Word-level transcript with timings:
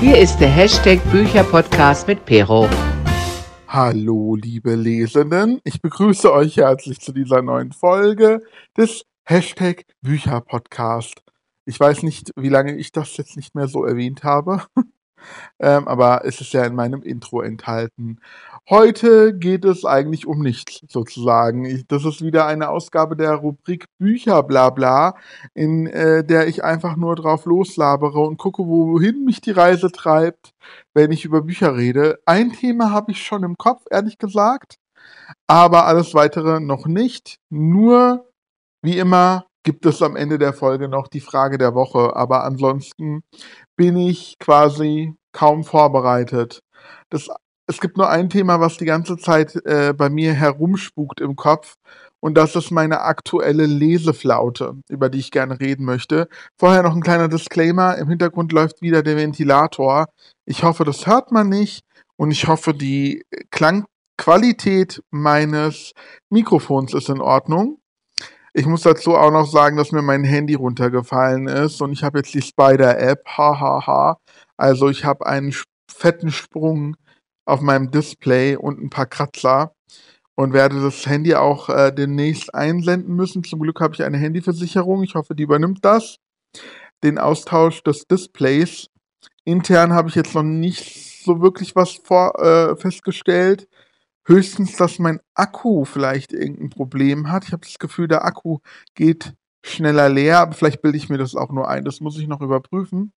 Hier 0.00 0.16
ist 0.16 0.38
der 0.38 0.48
Hashtag 0.48 1.02
Bücherpodcast 1.10 2.06
mit 2.06 2.24
Pero. 2.24 2.68
Hallo, 3.66 4.36
liebe 4.36 4.76
Lesenden. 4.76 5.60
Ich 5.64 5.82
begrüße 5.82 6.32
euch 6.32 6.58
herzlich 6.58 7.00
zu 7.00 7.10
dieser 7.10 7.42
neuen 7.42 7.72
Folge 7.72 8.40
des 8.76 9.06
Hashtag 9.24 9.86
Bücherpodcast. 10.00 11.24
Ich 11.64 11.80
weiß 11.80 12.04
nicht, 12.04 12.30
wie 12.36 12.48
lange 12.48 12.76
ich 12.76 12.92
das 12.92 13.16
jetzt 13.16 13.36
nicht 13.36 13.56
mehr 13.56 13.66
so 13.66 13.84
erwähnt 13.84 14.22
habe. 14.22 14.62
ähm, 15.58 15.88
aber 15.88 16.24
es 16.24 16.40
ist 16.40 16.52
ja 16.52 16.64
in 16.64 16.76
meinem 16.76 17.02
Intro 17.02 17.40
enthalten. 17.40 18.20
Heute 18.70 19.32
geht 19.34 19.64
es 19.64 19.86
eigentlich 19.86 20.26
um 20.26 20.40
nichts, 20.40 20.82
sozusagen. 20.88 21.64
Ich, 21.64 21.86
das 21.86 22.04
ist 22.04 22.20
wieder 22.22 22.46
eine 22.46 22.68
Ausgabe 22.68 23.16
der 23.16 23.32
Rubrik 23.34 23.86
Bücher 23.98 24.42
bla 24.42 24.68
bla, 24.68 25.14
in 25.54 25.86
äh, 25.86 26.22
der 26.22 26.48
ich 26.48 26.62
einfach 26.64 26.96
nur 26.96 27.16
drauf 27.16 27.46
loslabere 27.46 28.20
und 28.20 28.36
gucke, 28.36 28.62
wohin 28.66 29.24
mich 29.24 29.40
die 29.40 29.52
Reise 29.52 29.90
treibt, 29.90 30.50
wenn 30.92 31.12
ich 31.12 31.24
über 31.24 31.40
Bücher 31.40 31.76
rede. 31.78 32.18
Ein 32.26 32.52
Thema 32.52 32.90
habe 32.90 33.12
ich 33.12 33.24
schon 33.24 33.42
im 33.42 33.56
Kopf, 33.56 33.84
ehrlich 33.90 34.18
gesagt, 34.18 34.76
aber 35.46 35.86
alles 35.86 36.12
weitere 36.12 36.60
noch 36.60 36.86
nicht. 36.86 37.38
Nur, 37.50 38.28
wie 38.82 38.98
immer, 38.98 39.46
gibt 39.62 39.86
es 39.86 40.02
am 40.02 40.14
Ende 40.14 40.38
der 40.38 40.52
Folge 40.52 40.88
noch 40.88 41.08
die 41.08 41.20
Frage 41.20 41.56
der 41.56 41.74
Woche. 41.74 42.14
Aber 42.16 42.44
ansonsten 42.44 43.22
bin 43.76 43.96
ich 43.96 44.36
quasi 44.38 45.14
kaum 45.32 45.64
vorbereitet. 45.64 46.60
Das, 47.10 47.28
es 47.68 47.80
gibt 47.80 47.98
nur 47.98 48.08
ein 48.08 48.30
Thema, 48.30 48.60
was 48.60 48.78
die 48.78 48.86
ganze 48.86 49.18
Zeit 49.18 49.54
äh, 49.66 49.92
bei 49.92 50.08
mir 50.08 50.32
herumspukt 50.32 51.20
im 51.20 51.36
Kopf. 51.36 51.76
Und 52.18 52.34
das 52.36 52.56
ist 52.56 52.70
meine 52.70 53.02
aktuelle 53.02 53.66
Leseflaute, 53.66 54.76
über 54.88 55.08
die 55.10 55.18
ich 55.18 55.30
gerne 55.30 55.60
reden 55.60 55.84
möchte. 55.84 56.28
Vorher 56.58 56.82
noch 56.82 56.96
ein 56.96 57.02
kleiner 57.02 57.28
Disclaimer. 57.28 57.96
Im 57.98 58.08
Hintergrund 58.08 58.52
läuft 58.52 58.80
wieder 58.80 59.02
der 59.02 59.16
Ventilator. 59.16 60.06
Ich 60.46 60.64
hoffe, 60.64 60.84
das 60.84 61.06
hört 61.06 61.30
man 61.30 61.48
nicht. 61.50 61.84
Und 62.16 62.30
ich 62.30 62.48
hoffe, 62.48 62.72
die 62.74 63.24
Klangqualität 63.50 65.02
meines 65.10 65.92
Mikrofons 66.30 66.94
ist 66.94 67.10
in 67.10 67.20
Ordnung. 67.20 67.78
Ich 68.54 68.66
muss 68.66 68.82
dazu 68.82 69.14
auch 69.14 69.30
noch 69.30 69.46
sagen, 69.46 69.76
dass 69.76 69.92
mir 69.92 70.02
mein 70.02 70.24
Handy 70.24 70.54
runtergefallen 70.54 71.46
ist 71.46 71.80
und 71.82 71.92
ich 71.92 72.02
habe 72.02 72.18
jetzt 72.18 72.34
die 72.34 72.42
Spider-App. 72.42 73.24
Hahaha. 73.26 74.18
Also 74.56 74.88
ich 74.88 75.04
habe 75.04 75.26
einen 75.26 75.54
fetten 75.88 76.32
Sprung 76.32 76.96
auf 77.48 77.60
meinem 77.60 77.90
Display 77.90 78.56
und 78.56 78.80
ein 78.80 78.90
paar 78.90 79.06
Kratzer 79.06 79.74
und 80.34 80.52
werde 80.52 80.80
das 80.80 81.06
Handy 81.06 81.34
auch 81.34 81.68
äh, 81.68 81.92
demnächst 81.92 82.54
einsenden 82.54 83.16
müssen. 83.16 83.42
Zum 83.42 83.60
Glück 83.60 83.80
habe 83.80 83.94
ich 83.94 84.04
eine 84.04 84.18
Handyversicherung. 84.18 85.02
Ich 85.02 85.14
hoffe, 85.14 85.34
die 85.34 85.44
übernimmt 85.44 85.84
das. 85.84 86.18
Den 87.02 87.18
Austausch 87.18 87.82
des 87.82 88.06
Displays. 88.06 88.88
Intern 89.44 89.94
habe 89.94 90.10
ich 90.10 90.14
jetzt 90.14 90.34
noch 90.34 90.42
nicht 90.42 91.24
so 91.24 91.40
wirklich 91.40 91.74
was 91.74 91.92
vor, 92.04 92.38
äh, 92.38 92.76
festgestellt. 92.76 93.66
Höchstens, 94.26 94.76
dass 94.76 94.98
mein 94.98 95.20
Akku 95.34 95.86
vielleicht 95.86 96.32
irgendein 96.34 96.70
Problem 96.70 97.30
hat. 97.30 97.44
Ich 97.44 97.52
habe 97.52 97.64
das 97.64 97.78
Gefühl, 97.78 98.08
der 98.08 98.24
Akku 98.24 98.58
geht 98.94 99.32
schneller 99.64 100.10
leer, 100.10 100.40
aber 100.40 100.52
vielleicht 100.52 100.82
bilde 100.82 100.98
ich 100.98 101.08
mir 101.08 101.18
das 101.18 101.34
auch 101.34 101.50
nur 101.50 101.68
ein. 101.68 101.84
Das 101.84 102.00
muss 102.00 102.18
ich 102.18 102.28
noch 102.28 102.42
überprüfen. 102.42 103.12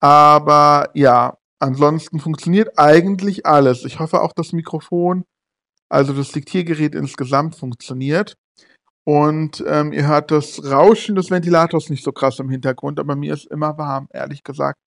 Aber 0.00 0.90
ja, 0.92 1.38
ansonsten 1.64 2.20
funktioniert 2.20 2.78
eigentlich 2.78 3.46
alles. 3.46 3.84
Ich 3.84 3.98
hoffe 3.98 4.22
auch 4.22 4.32
das 4.32 4.52
Mikrofon, 4.52 5.24
also 5.88 6.12
das 6.12 6.32
Diktiergerät 6.32 6.94
insgesamt 6.94 7.56
funktioniert. 7.56 8.34
Und 9.06 9.62
ähm, 9.66 9.92
ihr 9.92 10.06
hört 10.06 10.30
das 10.30 10.64
Rauschen 10.64 11.14
des 11.14 11.30
Ventilators 11.30 11.90
nicht 11.90 12.04
so 12.04 12.12
krass 12.12 12.38
im 12.38 12.48
Hintergrund, 12.48 12.98
aber 12.98 13.16
mir 13.16 13.34
ist 13.34 13.46
immer 13.46 13.76
warm, 13.76 14.08
ehrlich 14.12 14.42
gesagt. 14.42 14.78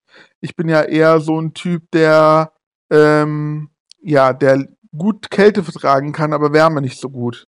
Ich 0.41 0.55
bin 0.55 0.69
ja 0.69 0.81
eher 0.81 1.19
so 1.19 1.39
ein 1.39 1.53
Typ, 1.53 1.83
der 1.91 2.53
ähm, 2.89 3.69
ja, 4.01 4.33
der 4.33 4.67
gut 4.95 5.29
Kälte 5.29 5.63
vertragen 5.63 6.13
kann, 6.13 6.33
aber 6.33 6.53
Wärme 6.53 6.81
nicht 6.81 6.99
so 6.99 7.09
gut. 7.09 7.45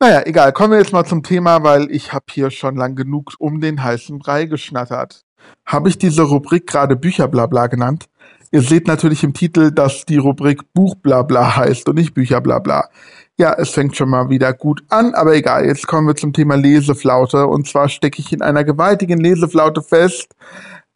Naja, 0.00 0.22
egal. 0.26 0.52
Kommen 0.52 0.72
wir 0.72 0.78
jetzt 0.78 0.92
mal 0.92 1.04
zum 1.04 1.22
Thema, 1.22 1.62
weil 1.64 1.90
ich 1.90 2.12
habe 2.12 2.26
hier 2.30 2.50
schon 2.50 2.76
lang 2.76 2.94
genug 2.94 3.34
um 3.38 3.60
den 3.60 3.82
heißen 3.82 4.18
Brei 4.18 4.44
geschnattert. 4.44 5.24
Habe 5.64 5.88
ich 5.88 5.98
diese 5.98 6.22
Rubrik 6.22 6.66
gerade 6.66 6.96
Bücherblabla 6.96 7.66
genannt? 7.66 8.08
Ihr 8.50 8.62
seht 8.62 8.86
natürlich 8.86 9.24
im 9.24 9.34
Titel, 9.34 9.70
dass 9.70 10.06
die 10.06 10.16
Rubrik 10.16 10.72
Buchblabla 10.72 11.56
heißt 11.56 11.88
und 11.88 11.96
nicht 11.96 12.14
Bücherblabla. 12.14 12.88
Ja, 13.36 13.52
es 13.52 13.70
fängt 13.70 13.96
schon 13.96 14.08
mal 14.08 14.30
wieder 14.30 14.52
gut 14.52 14.82
an, 14.88 15.14
aber 15.14 15.34
egal. 15.36 15.66
Jetzt 15.66 15.86
kommen 15.86 16.06
wir 16.06 16.16
zum 16.16 16.32
Thema 16.32 16.56
Leseflaute. 16.56 17.46
Und 17.46 17.68
zwar 17.68 17.88
stecke 17.88 18.20
ich 18.20 18.32
in 18.32 18.42
einer 18.42 18.64
gewaltigen 18.64 19.20
Leseflaute 19.20 19.82
fest. 19.82 20.34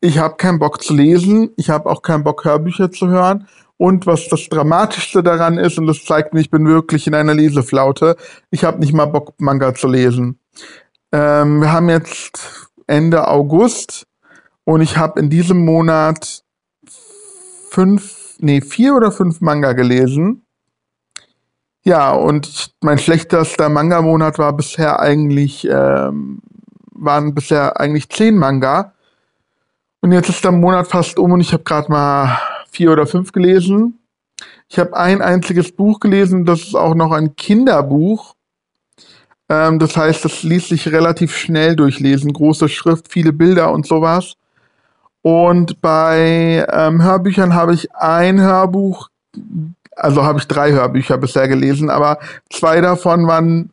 Ich 0.01 0.19
habe 0.19 0.37
keinen 0.37 0.59
Bock 0.59 0.83
zu 0.83 0.95
lesen. 0.95 1.51
Ich 1.57 1.71
habe 1.71 1.89
auch 1.89 2.03
keinen 2.03 2.25
Bock, 2.25 2.45
Hörbücher 2.45 2.91
zu 2.91 3.09
hören. 3.09 3.47
Und 3.77 4.07
was 4.07 4.29
das 4.29 4.49
Dramatischste 4.49 5.23
daran 5.23 5.59
ist, 5.59 5.79
und 5.79 5.87
das 5.87 6.05
zeigt 6.05 6.35
mir, 6.35 6.41
ich 6.41 6.51
bin 6.51 6.67
wirklich 6.67 7.07
in 7.07 7.15
einer 7.15 7.35
Leseflaute, 7.35 8.17
ich 8.51 8.65
habe 8.65 8.81
nicht 8.81 8.93
mal 8.93 9.07
Bock, 9.07 9.35
Manga 9.39 9.75
zu 9.75 9.89
lesen. 9.89 10.39
Ähm, 11.13 11.61
wir 11.61 11.73
haben 11.73 11.89
jetzt 11.89 12.71
Ende 12.87 13.29
August 13.29 14.07
und 14.65 14.81
ich 14.81 14.97
habe 14.97 15.21
in 15.21 15.31
diesem 15.31 15.65
Monat 15.65 16.45
fünf, 17.71 18.37
nee, 18.39 18.61
vier 18.61 18.95
oder 18.95 19.13
fünf 19.13 19.41
Manga 19.41 19.73
gelesen. 19.73 20.43
Ja, 21.85 22.13
und 22.13 22.75
mein 22.81 22.99
schlechtester 22.99 23.69
Manga-Monat 23.69 24.39
war 24.39 24.53
bisher 24.53 25.01
eigentlich, 25.01 25.67
ähm, 25.69 26.41
waren 26.93 27.35
bisher 27.35 27.81
eigentlich 27.81 28.09
zehn 28.09 28.37
Manga. 28.39 28.95
Und 30.01 30.13
jetzt 30.13 30.29
ist 30.29 30.45
der 30.45 30.53
Monat 30.53 30.87
fast 30.87 31.19
um 31.19 31.33
und 31.33 31.41
ich 31.41 31.53
habe 31.53 31.65
gerade 31.65 31.91
mal 31.91 32.39
vier 32.71 32.93
oder 32.93 33.07
fünf 33.07 33.33
gelesen. 33.33 33.99
Ich 34.69 34.79
habe 34.79 34.97
ein 34.97 35.21
einziges 35.23 35.73
Buch 35.73 35.99
gelesen, 35.99 36.45
das 36.45 36.63
ist 36.63 36.75
auch 36.75 36.95
noch 36.95 37.13
ein 37.13 37.37
Kinderbuch. 37.37 38.35
Ähm, 39.49 39.79
das 39.79 39.97
heißt, 39.97 40.25
das 40.25 40.43
ließ 40.45 40.69
sich 40.69 40.89
relativ 40.89 41.37
schnell 41.37 41.77
durchlesen. 41.77 42.33
Große 42.33 42.69
Schrift, 42.69 43.11
viele 43.11 43.33
Bilder 43.33 43.73
und 43.73 43.87
sowas. 43.87 44.37
Und 45.23 45.81
bei 45.81 46.67
ähm, 46.71 47.03
Hörbüchern 47.03 47.55
habe 47.55 47.75
ich 47.75 47.95
ein 47.95 48.41
Hörbuch, 48.41 49.09
also 49.97 50.25
habe 50.25 50.41
ich 50.41 50.49
drei 50.49 50.73
Hörbücher 50.73 51.17
bisher 51.17 51.47
gelesen, 51.49 51.91
aber 51.91 52.19
zwei 52.51 52.81
davon 52.81 53.27
waren 53.29 53.71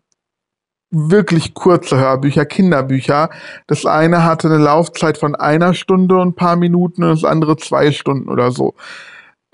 wirklich 0.91 1.53
kurze 1.53 1.97
Hörbücher, 1.97 2.45
Kinderbücher. 2.45 3.29
Das 3.67 3.85
eine 3.85 4.23
hatte 4.23 4.47
eine 4.47 4.57
Laufzeit 4.57 5.17
von 5.17 5.35
einer 5.35 5.73
Stunde 5.73 6.17
und 6.17 6.29
ein 6.29 6.35
paar 6.35 6.55
Minuten 6.55 7.03
und 7.03 7.09
das 7.09 7.23
andere 7.23 7.57
zwei 7.57 7.91
Stunden 7.91 8.29
oder 8.29 8.51
so. 8.51 8.75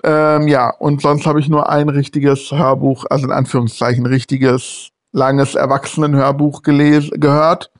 Ähm, 0.02 0.48
ja, 0.48 0.70
und 0.70 1.02
sonst 1.02 1.26
habe 1.26 1.40
ich 1.40 1.48
nur 1.48 1.68
ein 1.68 1.88
richtiges 1.88 2.52
Hörbuch, 2.52 3.06
also 3.10 3.26
in 3.26 3.32
Anführungszeichen 3.32 4.06
richtiges, 4.06 4.90
langes 5.12 5.54
Erwachsenenhörbuch 5.54 6.62
gehört. 6.62 7.70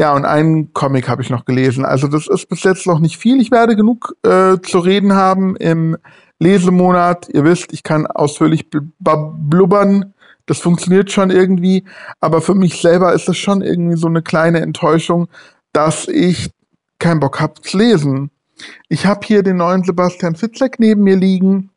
Ja, 0.00 0.14
und 0.14 0.24
einen 0.24 0.72
Comic 0.72 1.08
habe 1.08 1.22
ich 1.22 1.30
noch 1.30 1.44
gelesen. 1.44 1.84
Also 1.84 2.06
das 2.06 2.28
ist 2.28 2.48
bis 2.48 2.62
jetzt 2.62 2.86
noch 2.86 3.00
nicht 3.00 3.18
viel. 3.18 3.40
Ich 3.40 3.50
werde 3.50 3.74
genug 3.74 4.14
äh, 4.22 4.58
zu 4.60 4.78
reden 4.78 5.14
haben 5.14 5.56
im 5.56 5.96
Lesemonat. 6.38 7.28
Ihr 7.30 7.44
wisst, 7.44 7.72
ich 7.72 7.82
kann 7.82 8.06
ausführlich 8.06 8.70
blubbern 8.70 10.14
das 10.48 10.58
funktioniert 10.60 11.12
schon 11.12 11.30
irgendwie, 11.30 11.84
aber 12.20 12.40
für 12.40 12.54
mich 12.54 12.80
selber 12.80 13.12
ist 13.12 13.28
das 13.28 13.36
schon 13.36 13.60
irgendwie 13.60 13.98
so 13.98 14.08
eine 14.08 14.22
kleine 14.22 14.60
Enttäuschung, 14.60 15.28
dass 15.72 16.08
ich 16.08 16.50
keinen 16.98 17.20
Bock 17.20 17.38
habe 17.38 17.60
zu 17.60 17.76
lesen. 17.76 18.30
Ich 18.88 19.04
habe 19.04 19.20
hier 19.24 19.42
den 19.42 19.58
neuen 19.58 19.84
Sebastian 19.84 20.36
Fitzek 20.36 20.80
neben 20.80 21.04
mir 21.04 21.16
liegen, 21.16 21.70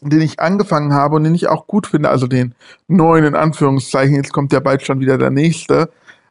den 0.00 0.20
ich 0.20 0.40
angefangen 0.40 0.92
habe 0.92 1.14
und 1.14 1.24
den 1.24 1.36
ich 1.36 1.46
auch 1.46 1.68
gut 1.68 1.86
finde, 1.86 2.10
also 2.10 2.26
den 2.26 2.56
neuen 2.88 3.24
in 3.24 3.36
Anführungszeichen, 3.36 4.16
jetzt 4.16 4.32
kommt 4.32 4.52
ja 4.52 4.58
bald 4.58 4.84
schon 4.84 4.98
wieder 4.98 5.16
der 5.16 5.30
nächste. 5.30 5.88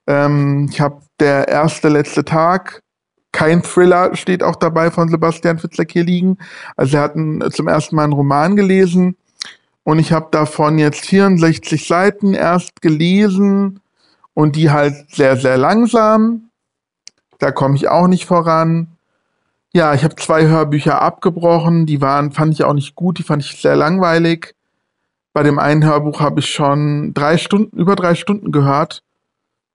Ähm, 0.07 0.69
ich 0.71 0.81
habe 0.81 1.01
der 1.19 1.47
erste 1.47 1.89
letzte 1.89 2.25
Tag, 2.25 2.81
kein 3.31 3.63
Thriller 3.63 4.15
steht 4.15 4.43
auch 4.43 4.55
dabei 4.55 4.91
von 4.91 5.09
Sebastian 5.09 5.57
Fitzek 5.57 5.91
hier 5.91 6.03
liegen. 6.03 6.37
Also 6.77 6.97
er 6.97 7.03
hat 7.03 7.15
einen, 7.15 7.51
zum 7.51 7.67
ersten 7.67 7.95
Mal 7.95 8.03
einen 8.03 8.13
Roman 8.13 8.55
gelesen 8.55 9.17
und 9.83 9.99
ich 9.99 10.13
habe 10.13 10.27
davon 10.31 10.77
jetzt 10.77 11.05
64 11.05 11.85
Seiten 11.85 12.33
erst 12.33 12.81
gelesen 12.81 13.81
und 14.33 14.55
die 14.55 14.71
halt 14.71 15.09
sehr, 15.09 15.35
sehr 15.35 15.57
langsam. 15.57 16.49
Da 17.39 17.51
komme 17.51 17.75
ich 17.75 17.89
auch 17.89 18.07
nicht 18.07 18.25
voran. 18.25 18.87
Ja, 19.73 19.93
ich 19.95 20.03
habe 20.03 20.15
zwei 20.15 20.45
Hörbücher 20.45 21.01
abgebrochen, 21.01 21.87
die 21.87 21.99
waren, 21.99 22.31
fand 22.31 22.53
ich 22.53 22.63
auch 22.63 22.73
nicht 22.73 22.95
gut, 22.95 23.17
die 23.17 23.23
fand 23.23 23.43
ich 23.43 23.59
sehr 23.59 23.75
langweilig. 23.75 24.53
Bei 25.33 25.41
dem 25.41 25.57
einen 25.57 25.83
Hörbuch 25.83 26.21
habe 26.21 26.39
ich 26.39 26.51
schon 26.51 27.15
drei 27.15 27.37
Stunden, 27.37 27.75
über 27.75 27.95
drei 27.95 28.13
Stunden 28.13 28.51
gehört. 28.51 29.01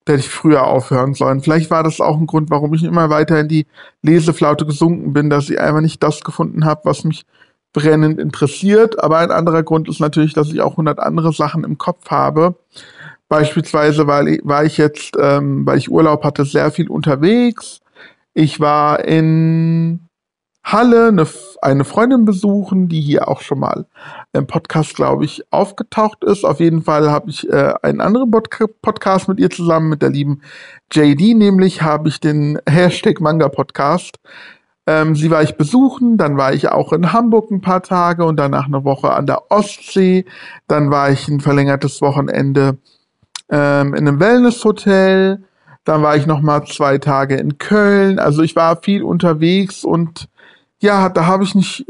Hätte 0.08 0.20
ich 0.20 0.30
früher 0.30 0.66
aufhören 0.66 1.14
sollen. 1.14 1.42
Vielleicht 1.42 1.70
war 1.70 1.82
das 1.82 2.00
auch 2.00 2.16
ein 2.16 2.26
Grund, 2.26 2.50
warum 2.50 2.72
ich 2.74 2.82
immer 2.82 3.10
weiter 3.10 3.38
in 3.38 3.48
die 3.48 3.66
Leseflaute 4.02 4.64
gesunken 4.64 5.12
bin, 5.12 5.28
dass 5.28 5.50
ich 5.50 5.60
einfach 5.60 5.82
nicht 5.82 6.02
das 6.02 6.24
gefunden 6.24 6.64
habe, 6.64 6.80
was 6.84 7.04
mich 7.04 7.24
brennend 7.74 8.18
interessiert. 8.18 9.02
Aber 9.02 9.18
ein 9.18 9.30
anderer 9.30 9.62
Grund 9.62 9.88
ist 9.88 10.00
natürlich, 10.00 10.32
dass 10.32 10.48
ich 10.48 10.62
auch 10.62 10.72
100 10.72 10.98
andere 10.98 11.32
Sachen 11.32 11.62
im 11.62 11.76
Kopf 11.76 12.10
habe. 12.10 12.56
Beispielsweise 13.28 14.06
weil, 14.06 14.40
war 14.44 14.64
ich 14.64 14.78
jetzt, 14.78 15.14
ähm, 15.20 15.66
weil 15.66 15.76
ich 15.76 15.90
Urlaub 15.90 16.24
hatte, 16.24 16.46
sehr 16.46 16.70
viel 16.70 16.88
unterwegs. 16.88 17.80
Ich 18.32 18.60
war 18.60 19.04
in 19.04 20.07
Halle 20.64 21.08
eine, 21.08 21.26
eine 21.62 21.84
Freundin 21.84 22.24
besuchen, 22.24 22.88
die 22.88 23.00
hier 23.00 23.28
auch 23.28 23.40
schon 23.40 23.60
mal 23.60 23.86
im 24.32 24.46
Podcast, 24.46 24.94
glaube 24.94 25.24
ich, 25.24 25.42
aufgetaucht 25.50 26.24
ist. 26.24 26.44
Auf 26.44 26.60
jeden 26.60 26.82
Fall 26.82 27.10
habe 27.10 27.30
ich 27.30 27.48
äh, 27.48 27.74
einen 27.82 28.00
anderen 28.00 28.30
Pod 28.30 28.50
Podcast 28.82 29.28
mit 29.28 29.40
ihr 29.40 29.50
zusammen, 29.50 29.88
mit 29.88 30.02
der 30.02 30.10
lieben 30.10 30.42
JD, 30.92 31.36
nämlich 31.36 31.82
habe 31.82 32.08
ich 32.08 32.20
den 32.20 32.58
Hashtag 32.68 33.20
Manga 33.20 33.48
Podcast. 33.48 34.18
Ähm, 34.86 35.14
sie 35.14 35.30
war 35.30 35.42
ich 35.42 35.56
besuchen, 35.56 36.16
dann 36.16 36.38
war 36.38 36.54
ich 36.54 36.68
auch 36.70 36.94
in 36.94 37.12
Hamburg 37.12 37.50
ein 37.50 37.60
paar 37.60 37.82
Tage 37.82 38.24
und 38.24 38.36
danach 38.36 38.66
eine 38.66 38.84
Woche 38.84 39.12
an 39.12 39.26
der 39.26 39.50
Ostsee. 39.50 40.24
Dann 40.66 40.90
war 40.90 41.10
ich 41.10 41.28
ein 41.28 41.40
verlängertes 41.40 42.00
Wochenende 42.00 42.78
ähm, 43.50 43.94
in 43.94 44.08
einem 44.08 44.18
Wellnesshotel. 44.18 45.44
Dann 45.84 46.02
war 46.02 46.16
ich 46.16 46.26
noch 46.26 46.40
mal 46.40 46.64
zwei 46.64 46.96
Tage 46.96 47.36
in 47.36 47.58
Köln. 47.58 48.18
Also 48.18 48.42
ich 48.42 48.56
war 48.56 48.76
viel 48.82 49.02
unterwegs 49.02 49.84
und 49.84 50.28
ja, 50.80 51.08
da 51.08 51.26
habe 51.26 51.44
ich 51.44 51.54
nicht 51.54 51.86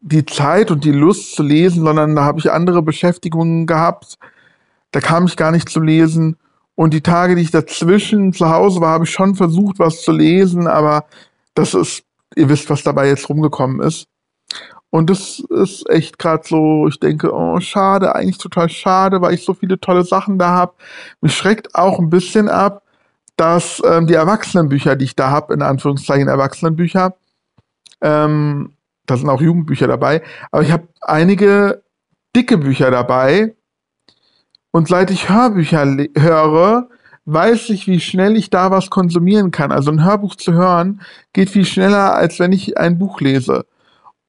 die 0.00 0.26
Zeit 0.26 0.70
und 0.70 0.84
die 0.84 0.92
Lust 0.92 1.34
zu 1.34 1.42
lesen, 1.42 1.84
sondern 1.84 2.16
da 2.16 2.24
habe 2.24 2.40
ich 2.40 2.50
andere 2.50 2.82
Beschäftigungen 2.82 3.66
gehabt. 3.66 4.18
Da 4.90 5.00
kam 5.00 5.26
ich 5.26 5.36
gar 5.36 5.52
nicht 5.52 5.68
zu 5.68 5.80
lesen. 5.80 6.36
Und 6.74 6.92
die 6.92 7.00
Tage, 7.00 7.36
die 7.36 7.42
ich 7.42 7.50
dazwischen 7.50 8.32
zu 8.32 8.50
Hause 8.50 8.80
war, 8.80 8.90
habe 8.90 9.04
ich 9.04 9.10
schon 9.10 9.34
versucht, 9.34 9.78
was 9.78 10.02
zu 10.02 10.10
lesen, 10.10 10.66
aber 10.66 11.04
das 11.54 11.74
ist, 11.74 12.04
ihr 12.34 12.48
wisst, 12.48 12.70
was 12.70 12.82
dabei 12.82 13.08
jetzt 13.08 13.28
rumgekommen 13.28 13.80
ist. 13.80 14.06
Und 14.90 15.08
das 15.08 15.38
ist 15.38 15.88
echt 15.88 16.18
gerade 16.18 16.46
so, 16.46 16.86
ich 16.88 16.98
denke, 17.00 17.32
oh, 17.32 17.58
schade, 17.60 18.14
eigentlich 18.14 18.38
total 18.38 18.68
schade, 18.68 19.22
weil 19.22 19.34
ich 19.34 19.44
so 19.44 19.54
viele 19.54 19.80
tolle 19.80 20.04
Sachen 20.04 20.38
da 20.38 20.50
habe. 20.50 20.74
Mich 21.20 21.34
schreckt 21.34 21.74
auch 21.74 21.98
ein 21.98 22.10
bisschen 22.10 22.48
ab, 22.48 22.82
dass 23.36 23.80
ähm, 23.86 24.06
die 24.06 24.14
Erwachsenenbücher, 24.14 24.96
die 24.96 25.06
ich 25.06 25.16
da 25.16 25.30
habe, 25.30 25.54
in 25.54 25.62
Anführungszeichen 25.62 26.28
Erwachsenenbücher, 26.28 27.14
ähm, 28.02 28.72
da 29.06 29.16
sind 29.16 29.28
auch 29.28 29.40
Jugendbücher 29.40 29.88
dabei, 29.88 30.22
aber 30.50 30.62
ich 30.62 30.70
habe 30.70 30.88
einige 31.00 31.82
dicke 32.34 32.58
Bücher 32.58 32.90
dabei. 32.90 33.54
Und 34.70 34.88
seit 34.88 35.10
ich 35.10 35.28
Hörbücher 35.28 35.86
höre, 36.16 36.88
weiß 37.24 37.70
ich, 37.70 37.86
wie 37.86 38.00
schnell 38.00 38.36
ich 38.36 38.50
da 38.50 38.70
was 38.70 38.90
konsumieren 38.90 39.50
kann. 39.50 39.70
Also 39.70 39.90
ein 39.90 40.04
Hörbuch 40.04 40.34
zu 40.34 40.54
hören 40.54 41.02
geht 41.32 41.50
viel 41.50 41.66
schneller, 41.66 42.14
als 42.14 42.38
wenn 42.38 42.52
ich 42.52 42.78
ein 42.78 42.98
Buch 42.98 43.20
lese. 43.20 43.66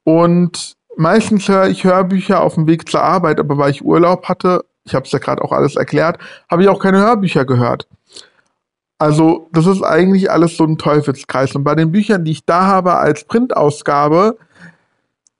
Und 0.03 0.75
meistens 0.97 1.47
höre 1.47 1.67
ich 1.67 1.83
Hörbücher 1.83 2.41
auf 2.41 2.55
dem 2.55 2.67
Weg 2.67 2.89
zur 2.89 3.01
Arbeit, 3.01 3.39
aber 3.39 3.57
weil 3.57 3.71
ich 3.71 3.85
Urlaub 3.85 4.27
hatte, 4.27 4.65
ich 4.85 4.93
habe 4.93 5.05
es 5.05 5.11
ja 5.11 5.19
gerade 5.19 5.41
auch 5.41 5.51
alles 5.51 5.75
erklärt, 5.75 6.19
habe 6.51 6.63
ich 6.63 6.69
auch 6.69 6.79
keine 6.79 6.97
Hörbücher 6.97 7.45
gehört. 7.45 7.87
Also 9.03 9.49
das 9.51 9.65
ist 9.65 9.83
eigentlich 9.83 10.31
alles 10.31 10.55
so 10.55 10.63
ein 10.63 10.77
Teufelskreis. 10.77 11.53
Und 11.55 11.65
bei 11.65 11.75
den 11.75 11.91
Büchern, 11.91 12.23
die 12.23 12.31
ich 12.31 12.45
da 12.45 12.67
habe 12.67 12.95
als 12.95 13.25
Printausgabe, 13.25 14.37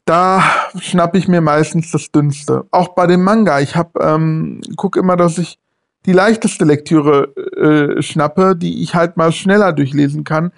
da 0.04 0.44
schnappe 0.81 1.18
ich 1.18 1.30
mir 1.30 1.39
meistens 1.39 1.89
das 1.89 2.12
Dünnste. 2.12 2.65
Auch 2.71 2.89
bei 2.89 3.07
dem 3.07 3.24
Manga. 3.24 3.62
Ich 3.62 3.77
habe 3.77 4.01
ähm, 4.01 4.60
gucke 4.75 5.00
immer, 5.00 5.15
dass 5.15 5.38
ich 5.38 5.60
die 6.06 6.12
leichteste 6.12 6.65
Lektüre 6.65 7.33
äh, 7.56 8.01
schnappe, 8.01 8.57
die 8.57 8.83
ich 8.83 8.95
halt 8.95 9.15
mal 9.15 9.31
schneller 9.31 9.71
durchlesen 9.71 10.25
kann. 10.25 10.51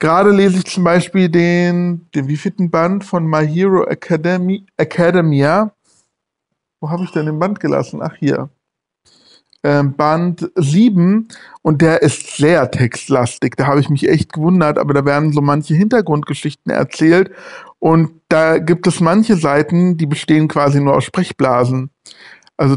Gerade 0.00 0.32
lese 0.32 0.58
ich 0.58 0.64
zum 0.64 0.82
Beispiel 0.82 1.28
den, 1.28 2.08
den 2.12 2.26
wievielten 2.26 2.72
Band 2.72 3.04
von 3.04 3.24
My 3.24 3.46
Hero 3.46 3.84
Academy, 3.84 4.66
Academia. 4.76 5.70
Wo 6.80 6.90
habe 6.90 7.04
ich 7.04 7.12
denn 7.12 7.26
den 7.26 7.38
Band 7.38 7.60
gelassen? 7.60 8.00
Ach, 8.02 8.16
hier. 8.16 8.48
Ähm, 9.64 9.94
Band 9.96 10.48
7 10.54 11.26
und 11.62 11.82
der 11.82 12.02
ist 12.02 12.36
sehr 12.36 12.70
textlastig. 12.70 13.56
Da 13.56 13.66
habe 13.66 13.80
ich 13.80 13.88
mich 13.88 14.08
echt 14.08 14.32
gewundert, 14.32 14.78
aber 14.78 14.94
da 14.94 15.04
werden 15.04 15.32
so 15.32 15.40
manche 15.40 15.74
Hintergrundgeschichten 15.74 16.72
erzählt 16.72 17.32
und 17.80 18.20
da 18.28 18.58
gibt 18.58 18.86
es 18.86 19.00
manche 19.00 19.36
Seiten, 19.36 19.96
die 19.96 20.06
bestehen 20.06 20.46
quasi 20.46 20.80
nur 20.80 20.94
aus 20.94 21.04
Sprechblasen. 21.04 21.90
Also 22.56 22.76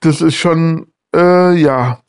das 0.00 0.20
ist 0.20 0.36
schon, 0.36 0.88
äh, 1.14 1.54
ja, 1.56 2.01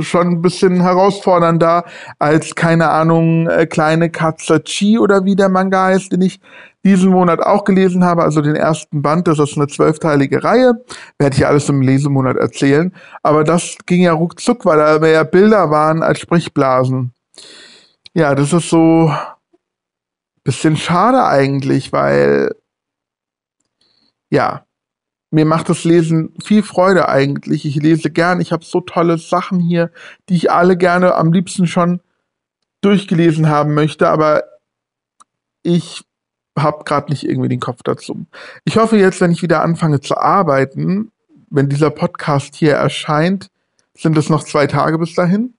schon 0.00 0.28
ein 0.28 0.42
bisschen 0.42 0.80
herausfordernder 0.80 1.84
als, 2.18 2.54
keine 2.54 2.90
Ahnung, 2.90 3.48
äh, 3.48 3.66
kleine 3.66 4.10
Katze 4.10 4.62
Chi 4.62 4.98
oder 4.98 5.24
wie 5.24 5.36
der 5.36 5.48
Manga 5.48 5.86
heißt, 5.86 6.12
den 6.12 6.22
ich 6.22 6.40
diesen 6.84 7.10
Monat 7.10 7.40
auch 7.40 7.64
gelesen 7.64 8.04
habe, 8.04 8.22
also 8.22 8.42
den 8.42 8.56
ersten 8.56 9.00
Band, 9.00 9.26
das 9.26 9.38
ist 9.38 9.56
eine 9.56 9.68
zwölfteilige 9.68 10.44
Reihe, 10.44 10.74
werde 11.18 11.36
ich 11.36 11.46
alles 11.46 11.68
im 11.68 11.80
Lesemonat 11.80 12.36
erzählen, 12.36 12.94
aber 13.22 13.42
das 13.42 13.76
ging 13.86 14.02
ja 14.02 14.12
ruckzuck, 14.12 14.66
weil 14.66 14.78
da 14.78 14.98
mehr 14.98 15.24
Bilder 15.24 15.70
waren 15.70 16.02
als 16.02 16.20
Sprechblasen. 16.20 17.12
Ja, 18.12 18.34
das 18.34 18.52
ist 18.52 18.68
so 18.68 19.10
bisschen 20.44 20.76
schade 20.76 21.24
eigentlich, 21.24 21.92
weil 21.92 22.54
ja, 24.30 24.66
mir 25.34 25.44
macht 25.44 25.68
das 25.68 25.82
Lesen 25.82 26.32
viel 26.42 26.62
Freude 26.62 27.08
eigentlich. 27.08 27.66
Ich 27.66 27.74
lese 27.76 28.10
gern. 28.10 28.40
Ich 28.40 28.52
habe 28.52 28.64
so 28.64 28.80
tolle 28.80 29.18
Sachen 29.18 29.58
hier, 29.58 29.90
die 30.28 30.36
ich 30.36 30.52
alle 30.52 30.76
gerne 30.76 31.16
am 31.16 31.32
liebsten 31.32 31.66
schon 31.66 32.00
durchgelesen 32.80 33.48
haben 33.48 33.74
möchte, 33.74 34.08
aber 34.08 34.44
ich 35.64 36.04
habe 36.56 36.84
gerade 36.84 37.10
nicht 37.10 37.24
irgendwie 37.24 37.48
den 37.48 37.58
Kopf 37.58 37.82
dazu. 37.82 38.26
Ich 38.64 38.76
hoffe 38.76 38.96
jetzt, 38.96 39.20
wenn 39.20 39.32
ich 39.32 39.42
wieder 39.42 39.62
anfange 39.62 40.00
zu 40.00 40.16
arbeiten, 40.16 41.10
wenn 41.50 41.68
dieser 41.68 41.90
Podcast 41.90 42.54
hier 42.54 42.74
erscheint, 42.74 43.50
sind 43.96 44.16
es 44.16 44.30
noch 44.30 44.44
zwei 44.44 44.68
Tage 44.68 44.98
bis 44.98 45.14
dahin. 45.14 45.54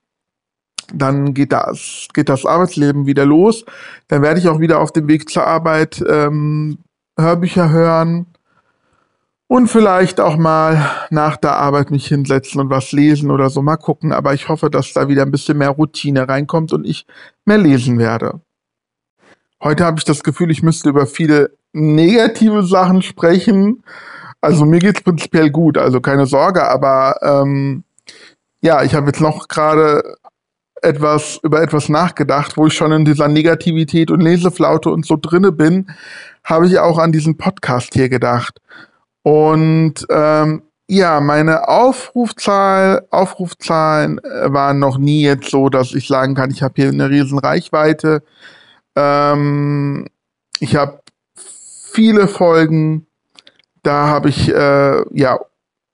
Dann 0.94 1.34
geht 1.34 1.52
das, 1.52 2.08
geht 2.14 2.30
das 2.30 2.46
Arbeitsleben 2.46 3.04
wieder 3.04 3.26
los. 3.26 3.66
Dann 4.08 4.22
werde 4.22 4.40
ich 4.40 4.48
auch 4.48 4.60
wieder 4.60 4.80
auf 4.80 4.92
dem 4.92 5.06
Weg 5.06 5.28
zur 5.28 5.46
Arbeit 5.46 6.02
ähm, 6.08 6.78
Hörbücher 7.18 7.68
hören, 7.68 8.26
und 9.48 9.68
vielleicht 9.68 10.20
auch 10.20 10.36
mal 10.36 10.90
nach 11.10 11.36
der 11.36 11.56
Arbeit 11.56 11.90
mich 11.90 12.06
hinsetzen 12.06 12.60
und 12.60 12.70
was 12.70 12.92
lesen 12.92 13.30
oder 13.30 13.48
so 13.50 13.62
mal 13.62 13.76
gucken. 13.76 14.12
Aber 14.12 14.34
ich 14.34 14.48
hoffe, 14.48 14.70
dass 14.70 14.92
da 14.92 15.08
wieder 15.08 15.22
ein 15.22 15.30
bisschen 15.30 15.58
mehr 15.58 15.70
Routine 15.70 16.28
reinkommt 16.28 16.72
und 16.72 16.84
ich 16.84 17.06
mehr 17.44 17.58
lesen 17.58 17.98
werde. 17.98 18.40
Heute 19.62 19.84
habe 19.84 19.98
ich 19.98 20.04
das 20.04 20.22
Gefühl, 20.22 20.50
ich 20.50 20.62
müsste 20.62 20.88
über 20.88 21.06
viele 21.06 21.56
negative 21.72 22.64
Sachen 22.64 23.02
sprechen. 23.02 23.82
Also 24.40 24.64
mir 24.64 24.80
geht 24.80 24.96
es 24.96 25.02
prinzipiell 25.02 25.50
gut, 25.50 25.78
also 25.78 26.00
keine 26.00 26.26
Sorge, 26.26 26.68
aber 26.68 27.16
ähm, 27.22 27.84
ja, 28.60 28.82
ich 28.82 28.94
habe 28.94 29.06
jetzt 29.06 29.20
noch 29.20 29.48
gerade 29.48 30.16
etwas 30.82 31.40
über 31.42 31.62
etwas 31.62 31.88
nachgedacht, 31.88 32.56
wo 32.56 32.66
ich 32.66 32.74
schon 32.74 32.92
in 32.92 33.04
dieser 33.04 33.28
Negativität 33.28 34.10
und 34.10 34.20
Leseflaute 34.20 34.90
und 34.90 35.06
so 35.06 35.16
drinne 35.20 35.52
bin, 35.52 35.90
habe 36.44 36.66
ich 36.66 36.78
auch 36.78 36.98
an 36.98 37.12
diesen 37.12 37.38
Podcast 37.38 37.94
hier 37.94 38.08
gedacht. 38.08 38.60
Und 39.26 40.06
ähm, 40.08 40.62
ja, 40.86 41.20
meine 41.20 41.66
Aufrufzahl, 41.66 43.08
Aufrufzahlen 43.10 44.20
äh, 44.20 44.52
waren 44.52 44.78
noch 44.78 44.98
nie 44.98 45.22
jetzt 45.22 45.50
so, 45.50 45.68
dass 45.68 45.94
ich 45.94 46.06
sagen 46.06 46.36
kann, 46.36 46.52
ich 46.52 46.62
habe 46.62 46.74
hier 46.76 46.90
eine 46.90 47.10
riesen 47.10 47.40
Reichweite. 47.40 48.22
Ähm, 48.94 50.06
ich 50.60 50.76
habe 50.76 51.00
viele 51.34 52.28
Folgen, 52.28 53.08
da 53.82 54.06
habe 54.06 54.28
ich, 54.28 54.48
äh, 54.48 55.02
ja, 55.10 55.40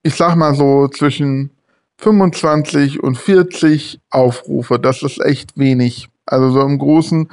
ich 0.03 0.15
sag 0.15 0.37
mal 0.37 0.55
so 0.55 0.89
zwischen 0.89 1.53
25 2.01 3.03
und 3.03 3.17
40 3.17 3.99
Aufrufe. 4.11 4.79
Das 4.79 5.03
ist 5.03 5.25
echt 5.25 5.57
wenig. 5.57 6.11
Also 6.27 6.51
so 6.51 6.61
im 6.61 6.79
großen 6.79 7.31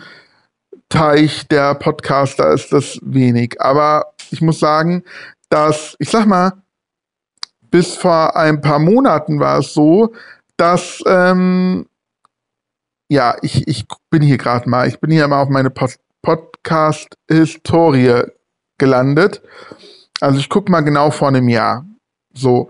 Teich 0.87 1.45
der 1.49 1.75
Podcaster 1.75 2.53
ist 2.53 2.71
das 2.71 2.99
wenig. 3.03 3.59
Aber 3.59 4.13
ich 4.31 4.39
muss 4.39 4.61
sagen, 4.61 5.03
dass, 5.49 5.95
ich 5.99 6.09
sag 6.09 6.25
mal, 6.25 6.53
bis 7.71 7.95
vor 7.95 8.35
ein 8.35 8.61
paar 8.61 8.79
Monaten 8.79 9.39
war 9.39 9.59
es 9.59 9.73
so, 9.73 10.13
dass, 10.57 11.01
ähm, 11.05 11.87
ja, 13.09 13.35
ich, 13.41 13.67
ich 13.67 13.85
bin 14.09 14.21
hier 14.21 14.37
gerade 14.37 14.69
mal, 14.69 14.87
ich 14.87 14.99
bin 14.99 15.11
hier 15.11 15.27
mal 15.27 15.41
auf 15.41 15.49
meine 15.49 15.69
Pod 15.69 15.95
Podcast-Historie 16.21 18.23
gelandet. 18.77 19.41
Also 20.19 20.39
ich 20.39 20.49
gucke 20.49 20.69
mal 20.69 20.81
genau 20.81 21.11
vor 21.11 21.29
einem 21.29 21.47
Jahr. 21.47 21.85
So, 22.33 22.69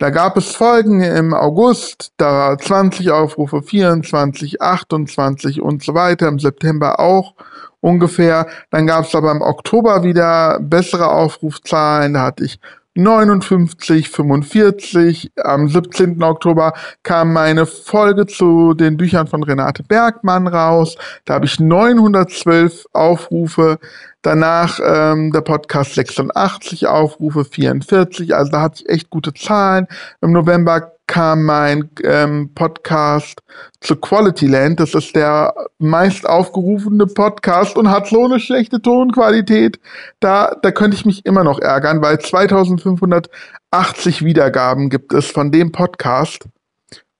da 0.00 0.08
gab 0.08 0.38
es 0.38 0.52
Folgen 0.52 1.02
im 1.02 1.34
August, 1.34 2.14
da 2.16 2.56
20 2.56 3.10
Aufrufe, 3.10 3.62
24, 3.62 4.62
28 4.62 5.60
und 5.60 5.84
so 5.84 5.92
weiter, 5.92 6.26
im 6.28 6.38
September 6.38 6.98
auch 6.98 7.34
ungefähr. 7.80 8.46
Dann 8.70 8.86
gab 8.86 9.04
es 9.04 9.14
aber 9.14 9.30
im 9.30 9.42
Oktober 9.42 10.02
wieder 10.02 10.58
bessere 10.58 11.10
Aufrufzahlen. 11.10 12.14
Da 12.14 12.22
hatte 12.22 12.44
ich 12.44 12.58
59, 12.94 14.08
45. 14.08 15.32
Am 15.36 15.68
17. 15.68 16.22
Oktober 16.22 16.72
kam 17.02 17.32
meine 17.32 17.66
Folge 17.66 18.26
zu 18.26 18.74
den 18.74 18.96
Büchern 18.96 19.26
von 19.26 19.42
Renate 19.42 19.82
Bergmann 19.84 20.46
raus. 20.46 20.96
Da 21.24 21.34
habe 21.34 21.46
ich 21.46 21.60
912 21.60 22.86
Aufrufe. 22.92 23.78
Danach 24.22 24.80
ähm, 24.84 25.32
der 25.32 25.40
Podcast 25.40 25.94
86 25.94 26.86
Aufrufe, 26.88 27.44
44. 27.44 28.34
Also 28.34 28.52
da 28.52 28.60
hatte 28.62 28.82
ich 28.82 28.88
echt 28.88 29.10
gute 29.10 29.32
Zahlen. 29.32 29.86
Im 30.20 30.32
November 30.32 30.92
kam 31.10 31.42
mein 31.42 31.90
ähm, 32.04 32.50
Podcast 32.54 33.42
zu 33.80 33.96
Quality 33.96 34.46
Land. 34.46 34.78
Das 34.78 34.94
ist 34.94 35.16
der 35.16 35.52
meist 35.80 36.24
aufgerufene 36.24 37.08
Podcast 37.08 37.76
und 37.76 37.90
hat 37.90 38.06
so 38.06 38.26
eine 38.26 38.38
schlechte 38.38 38.80
Tonqualität. 38.80 39.80
Da, 40.20 40.56
da 40.62 40.70
könnte 40.70 40.96
ich 40.96 41.04
mich 41.04 41.26
immer 41.26 41.42
noch 41.42 41.58
ärgern, 41.58 42.00
weil 42.00 42.20
2580 42.20 44.24
Wiedergaben 44.24 44.88
gibt 44.88 45.12
es 45.12 45.26
von 45.26 45.50
dem 45.50 45.72
Podcast. 45.72 46.44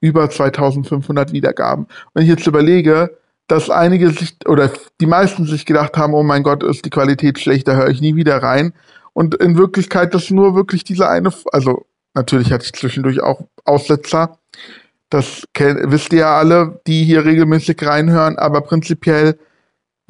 Über 0.00 0.30
2500 0.30 1.32
Wiedergaben. 1.32 1.88
Wenn 2.14 2.22
ich 2.22 2.28
jetzt 2.28 2.46
überlege, 2.46 3.18
dass 3.48 3.70
einige 3.70 4.10
sich 4.10 4.36
oder 4.46 4.70
die 5.00 5.06
meisten 5.06 5.46
sich 5.46 5.66
gedacht 5.66 5.96
haben, 5.96 6.14
oh 6.14 6.22
mein 6.22 6.44
Gott, 6.44 6.62
ist 6.62 6.84
die 6.84 6.90
Qualität 6.90 7.40
schlecht, 7.40 7.66
da 7.66 7.74
höre 7.74 7.88
ich 7.88 8.00
nie 8.00 8.14
wieder 8.14 8.40
rein. 8.40 8.72
Und 9.14 9.34
in 9.34 9.58
Wirklichkeit 9.58 10.14
das 10.14 10.30
nur 10.30 10.54
wirklich 10.54 10.84
diese 10.84 11.08
eine, 11.08 11.32
also 11.52 11.86
natürlich 12.14 12.52
hatte 12.52 12.64
ich 12.64 12.72
zwischendurch 12.72 13.22
auch 13.22 13.42
Aussetzer. 13.64 14.38
Das 15.08 15.42
wisst 15.58 16.12
ihr 16.12 16.20
ja 16.20 16.38
alle, 16.38 16.80
die 16.86 17.04
hier 17.04 17.24
regelmäßig 17.24 17.84
reinhören, 17.84 18.38
aber 18.38 18.60
prinzipiell 18.60 19.38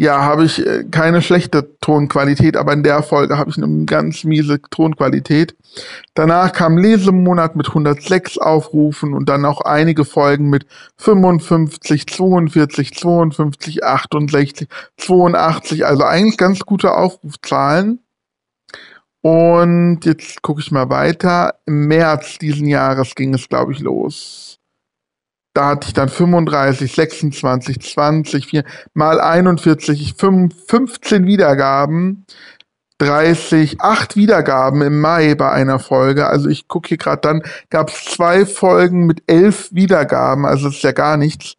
ja, 0.01 0.23
habe 0.23 0.45
ich 0.45 0.67
äh, 0.67 0.85
keine 0.91 1.21
schlechte 1.21 1.77
Tonqualität, 1.83 2.57
aber 2.57 2.73
in 2.73 2.83
der 2.83 3.03
Folge 3.03 3.37
habe 3.37 3.51
ich 3.51 3.59
eine 3.59 3.85
ganz 3.85 4.25
miese 4.25 4.59
Tonqualität. 4.71 5.55
Danach 6.15 6.55
kam 6.55 6.79
Lesemonat 6.79 7.55
mit 7.55 7.69
106 7.69 8.39
Aufrufen 8.39 9.13
und 9.13 9.29
dann 9.29 9.45
auch 9.45 9.61
einige 9.61 10.07
Folgen 10.07 10.49
mit 10.49 10.65
55, 10.97 12.07
42, 12.07 12.95
52, 12.95 13.85
68, 13.85 14.69
82, 14.97 15.85
also 15.85 16.05
eigentlich 16.05 16.39
ganz 16.39 16.61
gute 16.61 16.95
Aufrufzahlen. 16.95 18.01
Und 19.23 20.05
jetzt 20.05 20.43
gucke 20.43 20.61
ich 20.61 20.71
mal 20.71 20.89
weiter. 20.89 21.61
Im 21.67 21.87
März 21.87 22.39
diesen 22.39 22.67
Jahres 22.67 23.15
ging 23.15 23.35
es, 23.35 23.49
glaube 23.49 23.73
ich, 23.73 23.81
los 23.81 24.61
da 25.53 25.69
hatte 25.69 25.89
ich 25.89 25.95
dann 25.95 26.09
35, 26.09 26.93
26, 26.93 27.81
20, 27.81 28.47
4, 28.47 28.65
mal 28.95 29.21
41, 29.21 30.15
5, 30.15 30.55
15 30.67 31.27
Wiedergaben, 31.27 32.25
30, 32.99 33.81
8 33.81 34.17
Wiedergaben 34.17 34.83
im 34.83 35.01
Mai 35.01 35.35
bei 35.35 35.51
einer 35.51 35.79
Folge. 35.79 36.29
Also 36.29 36.49
ich 36.49 36.69
gucke 36.69 36.89
hier 36.89 36.99
gerade, 36.99 37.21
dann 37.23 37.43
gab 37.71 37.89
es 37.89 38.05
zwei 38.05 38.47
Folgen 38.47 39.07
mit 39.07 39.23
11 39.27 39.71
Wiedergaben, 39.73 40.47
also 40.47 40.69
ist 40.69 40.83
ja 40.83 40.93
gar 40.93 41.17
nichts. 41.17 41.55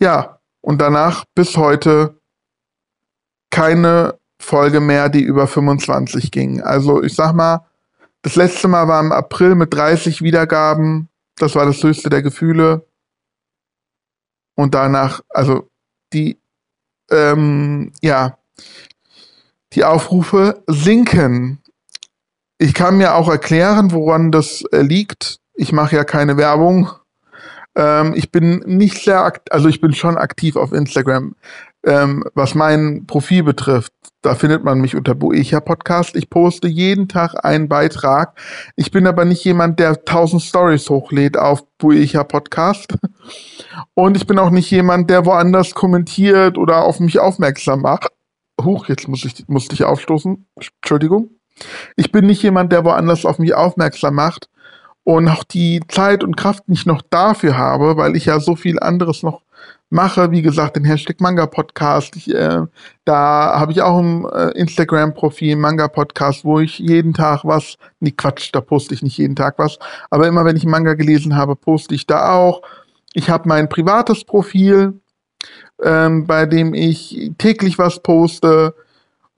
Ja, 0.00 0.40
und 0.60 0.80
danach 0.80 1.24
bis 1.34 1.56
heute 1.56 2.20
keine 3.50 4.18
Folge 4.42 4.80
mehr, 4.80 5.08
die 5.08 5.22
über 5.22 5.46
25 5.46 6.30
ging. 6.30 6.60
Also 6.60 7.02
ich 7.02 7.14
sag 7.14 7.32
mal, 7.32 7.66
das 8.22 8.36
letzte 8.36 8.68
Mal 8.68 8.88
war 8.88 9.00
im 9.00 9.12
April 9.12 9.54
mit 9.54 9.74
30 9.74 10.22
Wiedergaben. 10.22 11.08
Das 11.36 11.54
war 11.54 11.66
das 11.66 11.82
höchste 11.82 12.10
der 12.10 12.22
Gefühle 12.22 12.86
und 14.54 14.74
danach, 14.74 15.22
also 15.28 15.68
die, 16.12 16.38
ähm, 17.10 17.92
ja, 18.00 18.38
die 19.72 19.84
Aufrufe 19.84 20.62
sinken. 20.66 21.62
Ich 22.58 22.74
kann 22.74 22.98
mir 22.98 23.14
auch 23.14 23.28
erklären, 23.28 23.92
woran 23.92 24.30
das 24.30 24.62
äh, 24.72 24.82
liegt. 24.82 25.40
Ich 25.54 25.72
mache 25.72 25.96
ja 25.96 26.04
keine 26.04 26.36
Werbung. 26.36 26.90
Ähm, 27.74 28.14
ich 28.14 28.30
bin 28.30 28.58
nicht 28.66 29.02
sehr, 29.02 29.32
also 29.50 29.68
ich 29.68 29.80
bin 29.80 29.94
schon 29.94 30.18
aktiv 30.18 30.56
auf 30.56 30.72
Instagram. 30.72 31.34
Ähm, 31.84 32.24
was 32.34 32.54
mein 32.54 33.06
Profil 33.06 33.42
betrifft, 33.42 33.92
da 34.22 34.36
findet 34.36 34.62
man 34.62 34.80
mich 34.80 34.94
unter 34.94 35.16
Boecha 35.16 35.58
Podcast. 35.58 36.14
Ich 36.14 36.30
poste 36.30 36.68
jeden 36.68 37.08
Tag 37.08 37.44
einen 37.44 37.68
Beitrag. 37.68 38.38
Ich 38.76 38.92
bin 38.92 39.08
aber 39.08 39.24
nicht 39.24 39.44
jemand, 39.44 39.80
der 39.80 39.90
1000 39.90 40.40
Stories 40.40 40.88
hochlädt 40.88 41.36
auf 41.36 41.66
Boecha 41.78 42.22
Podcast. 42.22 42.94
Und 43.94 44.16
ich 44.16 44.26
bin 44.28 44.38
auch 44.38 44.50
nicht 44.50 44.70
jemand, 44.70 45.10
der 45.10 45.26
woanders 45.26 45.74
kommentiert 45.74 46.56
oder 46.56 46.84
auf 46.84 47.00
mich 47.00 47.18
aufmerksam 47.18 47.82
macht. 47.82 48.10
Huch, 48.62 48.88
jetzt 48.88 49.08
muss 49.08 49.24
ich, 49.24 49.48
musste 49.48 49.74
ich 49.74 49.82
aufstoßen. 49.82 50.46
Entschuldigung. 50.54 51.30
Ich 51.96 52.12
bin 52.12 52.26
nicht 52.26 52.42
jemand, 52.44 52.70
der 52.70 52.84
woanders 52.84 53.24
auf 53.24 53.40
mich 53.40 53.54
aufmerksam 53.54 54.14
macht 54.14 54.48
und 55.04 55.28
auch 55.28 55.44
die 55.44 55.80
Zeit 55.88 56.22
und 56.22 56.36
Kraft 56.36 56.68
nicht 56.68 56.86
noch 56.86 57.02
dafür 57.02 57.56
habe, 57.56 57.96
weil 57.96 58.16
ich 58.16 58.26
ja 58.26 58.40
so 58.40 58.56
viel 58.56 58.78
anderes 58.78 59.22
noch 59.22 59.42
mache. 59.90 60.30
Wie 60.30 60.42
gesagt, 60.42 60.76
den 60.76 60.84
Hashtag 60.84 61.20
Manga 61.20 61.46
Podcast. 61.46 62.16
Ich, 62.16 62.32
äh, 62.34 62.62
da 63.04 63.58
habe 63.58 63.72
ich 63.72 63.82
auch 63.82 63.98
ein 63.98 64.24
äh, 64.24 64.50
Instagram-Profil, 64.58 65.56
Manga 65.56 65.88
Podcast, 65.88 66.44
wo 66.44 66.60
ich 66.60 66.78
jeden 66.78 67.14
Tag 67.14 67.44
was, 67.44 67.76
nee 68.00 68.12
Quatsch, 68.12 68.50
da 68.52 68.60
poste 68.60 68.94
ich 68.94 69.02
nicht 69.02 69.18
jeden 69.18 69.36
Tag 69.36 69.58
was, 69.58 69.78
aber 70.10 70.26
immer 70.26 70.44
wenn 70.44 70.56
ich 70.56 70.64
Manga 70.64 70.94
gelesen 70.94 71.36
habe, 71.36 71.56
poste 71.56 71.94
ich 71.94 72.06
da 72.06 72.32
auch. 72.32 72.62
Ich 73.12 73.28
habe 73.28 73.48
mein 73.48 73.68
privates 73.68 74.24
Profil, 74.24 75.00
ähm, 75.82 76.26
bei 76.26 76.46
dem 76.46 76.74
ich 76.74 77.32
täglich 77.38 77.78
was 77.78 78.02
poste 78.02 78.74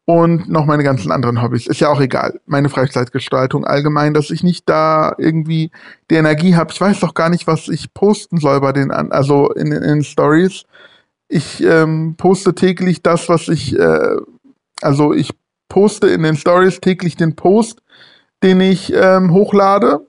und 0.06 0.48
noch 0.48 0.66
meine 0.66 0.84
ganzen 0.84 1.10
anderen 1.10 1.40
Hobbys. 1.40 1.66
Ist 1.66 1.80
ja 1.80 1.88
auch 1.88 2.00
egal. 2.00 2.40
Meine 2.46 2.68
Freizeitgestaltung 2.68 3.64
allgemein, 3.64 4.12
dass 4.12 4.30
ich 4.30 4.42
nicht 4.42 4.68
da 4.68 5.14
irgendwie 5.18 5.70
die 6.10 6.16
Energie 6.16 6.56
habe. 6.56 6.72
Ich 6.72 6.80
weiß 6.80 7.00
doch 7.00 7.14
gar 7.14 7.30
nicht, 7.30 7.46
was 7.46 7.68
ich 7.68 7.94
posten 7.94 8.38
soll 8.38 8.60
bei 8.60 8.72
den, 8.72 8.90
also 8.90 9.50
in, 9.52 9.72
in 9.72 10.04
Stories. 10.04 10.64
Ich 11.28 11.62
ähm, 11.64 12.16
poste 12.18 12.54
täglich 12.54 13.02
das, 13.02 13.28
was 13.28 13.48
ich, 13.48 13.78
äh, 13.78 14.16
also 14.82 15.14
ich 15.14 15.30
poste 15.68 16.08
in 16.08 16.22
den 16.22 16.36
Stories 16.36 16.80
täglich 16.80 17.16
den 17.16 17.34
Post, 17.34 17.80
den 18.42 18.60
ich 18.60 18.92
ähm, 18.94 19.32
hochlade. 19.32 20.06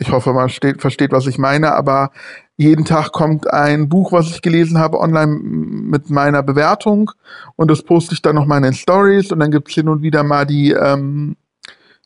Ich 0.00 0.10
hoffe, 0.10 0.32
man 0.32 0.48
steht, 0.48 0.80
versteht, 0.80 1.12
was 1.12 1.26
ich 1.26 1.36
meine, 1.36 1.74
aber 1.74 2.10
jeden 2.56 2.86
Tag 2.86 3.12
kommt 3.12 3.52
ein 3.52 3.90
Buch, 3.90 4.12
was 4.12 4.30
ich 4.30 4.40
gelesen 4.40 4.78
habe, 4.78 4.98
online 4.98 5.26
mit 5.26 6.08
meiner 6.08 6.42
Bewertung 6.42 7.10
und 7.56 7.70
das 7.70 7.82
poste 7.82 8.14
ich 8.14 8.22
dann 8.22 8.34
noch 8.34 8.46
mal 8.46 8.56
in 8.56 8.62
den 8.62 8.72
Stories 8.72 9.30
und 9.30 9.40
dann 9.40 9.50
gibt 9.50 9.68
es 9.68 9.74
hin 9.74 9.88
und 9.88 10.00
wieder 10.00 10.22
mal 10.22 10.46
die 10.46 10.72
ähm, 10.72 11.36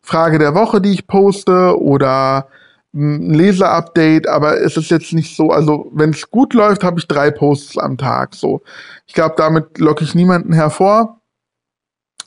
Frage 0.02 0.40
der 0.40 0.56
Woche, 0.56 0.80
die 0.80 0.90
ich 0.90 1.06
poste 1.06 1.80
oder 1.80 2.48
ein 2.92 3.32
Leser-Update, 3.32 4.28
aber 4.28 4.60
es 4.60 4.76
ist 4.76 4.90
jetzt 4.90 5.12
nicht 5.12 5.36
so, 5.36 5.50
also 5.50 5.88
wenn 5.94 6.10
es 6.10 6.28
gut 6.30 6.52
läuft, 6.52 6.82
habe 6.82 6.98
ich 6.98 7.06
drei 7.06 7.30
Posts 7.30 7.78
am 7.78 7.96
Tag. 7.96 8.34
So, 8.34 8.62
ich 9.06 9.14
glaube, 9.14 9.36
damit 9.38 9.78
locke 9.78 10.02
ich 10.02 10.16
niemanden 10.16 10.52
hervor. 10.52 11.20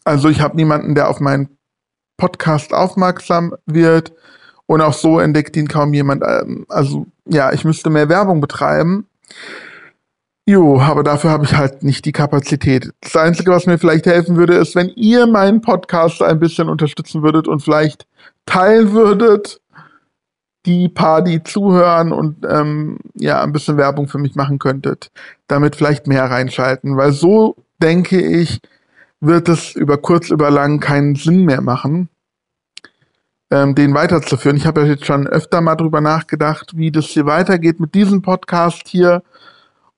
Also 0.05 0.29
ich 0.29 0.39
habe 0.39 0.55
niemanden, 0.55 0.95
der 0.95 1.09
auf 1.09 1.19
meinen 1.19 1.57
Podcast 2.15 2.74
aufmerksam 2.74 3.53
wird. 3.65 4.13
Und 4.67 4.81
auch 4.81 4.93
so 4.93 5.19
entdeckt 5.19 5.55
ihn 5.57 5.67
kaum 5.67 5.93
jemand. 5.93 6.24
Ähm, 6.25 6.65
also 6.69 7.07
ja, 7.25 7.51
ich 7.51 7.65
müsste 7.65 7.89
mehr 7.89 8.09
Werbung 8.09 8.41
betreiben. 8.41 9.07
Jo, 10.45 10.79
aber 10.79 11.03
dafür 11.03 11.31
habe 11.31 11.43
ich 11.43 11.57
halt 11.57 11.83
nicht 11.83 12.05
die 12.05 12.13
Kapazität. 12.13 12.93
Das 13.01 13.15
Einzige, 13.17 13.51
was 13.51 13.65
mir 13.65 13.77
vielleicht 13.77 14.05
helfen 14.05 14.38
würde, 14.38 14.55
ist, 14.55 14.75
wenn 14.75 14.89
ihr 14.89 15.27
meinen 15.27 15.62
Podcast 15.62 16.21
ein 16.21 16.39
bisschen 16.39 16.69
unterstützen 16.69 17.21
würdet 17.21 17.47
und 17.47 17.62
vielleicht 17.62 18.07
teilen 18.45 18.93
würdet, 18.93 19.59
die 20.65 20.89
paar, 20.89 21.21
die 21.21 21.43
zuhören 21.43 22.12
und 22.12 22.45
ähm, 22.50 22.97
ja, 23.15 23.41
ein 23.41 23.51
bisschen 23.53 23.77
Werbung 23.77 24.07
für 24.07 24.19
mich 24.19 24.36
machen 24.36 24.59
könntet, 24.59 25.12
damit 25.47 25.75
vielleicht 25.75 26.07
mehr 26.07 26.25
reinschalten. 26.25 26.95
Weil 26.97 27.12
so, 27.12 27.55
denke 27.81 28.21
ich, 28.21 28.62
wird 29.19 29.50
es 29.50 29.75
über 29.75 29.97
kurz, 29.97 30.29
über 30.29 30.50
lang 30.50 30.79
keinen 30.79 31.15
Sinn 31.15 31.45
mehr 31.45 31.62
machen 31.62 32.09
ähm, 33.51 33.75
den 33.75 33.93
weiterzuführen. 33.93 34.57
Ich 34.57 34.65
habe 34.65 34.81
ja 34.81 34.87
jetzt 34.87 35.05
schon 35.05 35.27
öfter 35.27 35.61
mal 35.61 35.75
drüber 35.75 36.01
nachgedacht, 36.01 36.75
wie 36.75 36.91
das 36.91 37.05
hier 37.05 37.25
weitergeht 37.25 37.79
mit 37.79 37.95
diesem 37.95 38.21
Podcast 38.21 38.83
hier. 38.87 39.23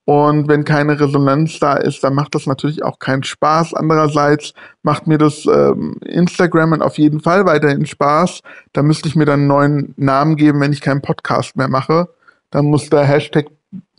Und 0.05 0.47
wenn 0.47 0.63
keine 0.63 0.99
Resonanz 0.99 1.59
da 1.59 1.75
ist, 1.75 2.03
dann 2.03 2.15
macht 2.15 2.33
das 2.33 2.47
natürlich 2.47 2.83
auch 2.83 2.97
keinen 2.97 3.21
Spaß. 3.21 3.75
Andererseits 3.75 4.55
macht 4.81 5.05
mir 5.05 5.19
das 5.19 5.45
ähm, 5.45 5.97
Instagram 6.03 6.81
auf 6.81 6.97
jeden 6.97 7.19
Fall 7.19 7.45
weiterhin 7.45 7.85
Spaß. 7.85 8.41
Da 8.73 8.81
müsste 8.81 9.07
ich 9.07 9.15
mir 9.15 9.25
dann 9.25 9.41
einen 9.41 9.47
neuen 9.47 9.93
Namen 9.97 10.35
geben, 10.35 10.61
wenn 10.61 10.73
ich 10.73 10.81
keinen 10.81 11.03
Podcast 11.03 11.55
mehr 11.55 11.67
mache. 11.67 12.09
Dann 12.49 12.65
muss 12.65 12.89
der 12.89 13.03
Hashtag, 13.03 13.45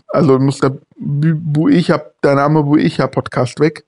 also 0.09 0.37
muss 0.41 0.59
der 0.59 0.77
Buicha, 0.97 2.03
der 2.25 2.35
Name 2.35 2.65
Buicha 2.65 3.07
Podcast 3.07 3.61
weg. 3.61 3.85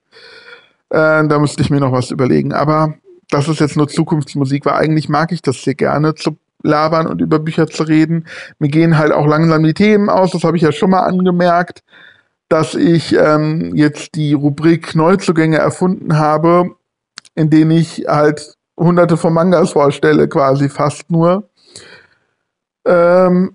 Äh, 0.90 1.26
da 1.26 1.38
müsste 1.40 1.62
ich 1.62 1.70
mir 1.70 1.80
noch 1.80 1.90
was 1.90 2.12
überlegen. 2.12 2.52
Aber 2.52 2.94
das 3.32 3.48
ist 3.48 3.60
jetzt 3.60 3.76
nur 3.76 3.88
Zukunftsmusik, 3.88 4.66
weil 4.66 4.74
eigentlich 4.74 5.08
mag 5.08 5.32
ich 5.32 5.42
das 5.42 5.56
hier 5.56 5.74
gerne 5.74 6.14
zu 6.14 6.36
labern 6.62 7.06
und 7.06 7.20
über 7.20 7.38
Bücher 7.38 7.66
zu 7.66 7.82
reden. 7.82 8.26
Mir 8.58 8.68
gehen 8.68 8.98
halt 8.98 9.12
auch 9.12 9.26
langsam 9.26 9.62
die 9.62 9.74
Themen 9.74 10.08
aus, 10.08 10.32
das 10.32 10.44
habe 10.44 10.56
ich 10.56 10.62
ja 10.62 10.70
schon 10.70 10.90
mal 10.90 11.00
angemerkt, 11.00 11.82
dass 12.48 12.74
ich 12.74 13.16
ähm, 13.16 13.74
jetzt 13.74 14.14
die 14.14 14.34
Rubrik 14.34 14.94
Neuzugänge 14.94 15.56
erfunden 15.56 16.18
habe, 16.18 16.76
in 17.34 17.48
denen 17.48 17.70
ich 17.70 18.04
halt 18.06 18.56
hunderte 18.78 19.16
von 19.16 19.32
Mangas 19.32 19.72
vorstelle, 19.72 20.28
quasi 20.28 20.68
fast 20.68 21.10
nur. 21.10 21.48
Ähm, 22.84 23.54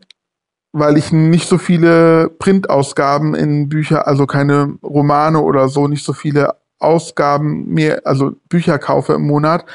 weil 0.71 0.97
ich 0.97 1.11
nicht 1.11 1.47
so 1.47 1.57
viele 1.57 2.29
Printausgaben 2.29 3.35
in 3.35 3.69
Bücher, 3.69 4.07
also 4.07 4.25
keine 4.25 4.77
Romane 4.83 5.41
oder 5.41 5.69
so, 5.69 5.87
nicht 5.87 6.03
so 6.03 6.13
viele 6.13 6.55
Ausgaben 6.79 7.67
mir, 7.67 8.01
also 8.05 8.33
Bücher 8.49 8.79
kaufe 8.79 9.13
im 9.13 9.25
Monat. 9.25 9.65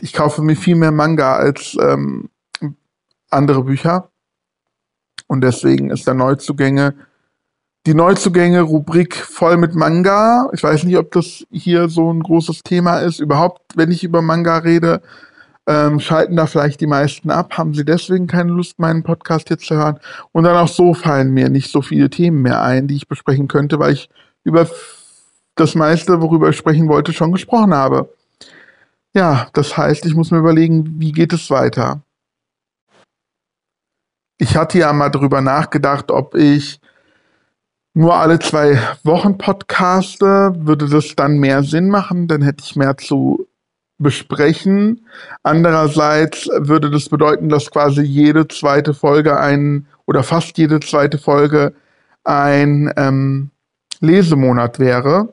Ich 0.00 0.12
kaufe 0.12 0.42
mir 0.42 0.56
viel 0.56 0.76
mehr 0.76 0.92
Manga 0.92 1.36
als 1.36 1.76
ähm, 1.80 2.30
andere 3.30 3.64
Bücher. 3.64 4.10
Und 5.26 5.42
deswegen 5.42 5.90
ist 5.90 6.06
der 6.06 6.14
Neuzugänge, 6.14 6.94
die 7.86 7.94
Neuzugänge-Rubrik 7.94 9.14
voll 9.14 9.56
mit 9.56 9.74
Manga. 9.74 10.50
Ich 10.52 10.62
weiß 10.62 10.84
nicht, 10.84 10.98
ob 10.98 11.12
das 11.12 11.46
hier 11.50 11.88
so 11.88 12.12
ein 12.12 12.20
großes 12.20 12.62
Thema 12.62 12.98
ist. 12.98 13.20
Überhaupt, 13.20 13.62
wenn 13.76 13.90
ich 13.90 14.02
über 14.02 14.22
Manga 14.22 14.58
rede, 14.58 15.02
ähm, 15.68 16.00
schalten 16.00 16.36
da 16.36 16.46
vielleicht 16.46 16.80
die 16.80 16.86
meisten 16.86 17.30
ab, 17.30 17.58
haben 17.58 17.74
sie 17.74 17.84
deswegen 17.84 18.26
keine 18.26 18.52
Lust, 18.52 18.78
meinen 18.78 19.02
Podcast 19.02 19.50
jetzt 19.50 19.66
zu 19.66 19.76
hören. 19.76 19.98
Und 20.32 20.44
dann 20.44 20.56
auch 20.56 20.68
so 20.68 20.94
fallen 20.94 21.32
mir 21.32 21.48
nicht 21.48 21.70
so 21.70 21.82
viele 21.82 22.08
Themen 22.08 22.42
mehr 22.42 22.62
ein, 22.62 22.86
die 22.86 22.96
ich 22.96 23.08
besprechen 23.08 23.48
könnte, 23.48 23.78
weil 23.78 23.92
ich 23.92 24.08
über 24.44 24.66
das 25.56 25.74
meiste, 25.74 26.20
worüber 26.22 26.50
ich 26.50 26.56
sprechen 26.56 26.88
wollte, 26.88 27.12
schon 27.12 27.32
gesprochen 27.32 27.74
habe. 27.74 28.08
Ja, 29.14 29.48
das 29.54 29.76
heißt, 29.76 30.04
ich 30.06 30.14
muss 30.14 30.30
mir 30.30 30.38
überlegen, 30.38 31.00
wie 31.00 31.12
geht 31.12 31.32
es 31.32 31.50
weiter. 31.50 32.02
Ich 34.38 34.56
hatte 34.56 34.78
ja 34.78 34.92
mal 34.92 35.08
drüber 35.08 35.40
nachgedacht, 35.40 36.10
ob 36.10 36.34
ich 36.34 36.80
nur 37.94 38.14
alle 38.14 38.38
zwei 38.38 38.78
Wochen 39.02 39.38
podcaste. 39.38 40.52
Würde 40.58 40.86
das 40.88 41.16
dann 41.16 41.38
mehr 41.38 41.62
Sinn 41.62 41.88
machen? 41.88 42.28
Dann 42.28 42.42
hätte 42.42 42.62
ich 42.62 42.76
mehr 42.76 42.98
zu 42.98 43.48
besprechen. 43.96 45.06
Andererseits 45.42 46.48
würde 46.54 46.90
das 46.90 47.08
bedeuten, 47.08 47.48
dass 47.48 47.70
quasi 47.70 48.02
jede 48.02 48.46
zweite 48.48 48.92
Folge 48.92 49.40
ein 49.40 49.86
oder 50.04 50.22
fast 50.22 50.58
jede 50.58 50.80
zweite 50.80 51.16
Folge 51.16 51.72
ein 52.24 52.92
ähm, 52.98 53.50
Lesemonat 54.00 54.78
wäre. 54.78 55.32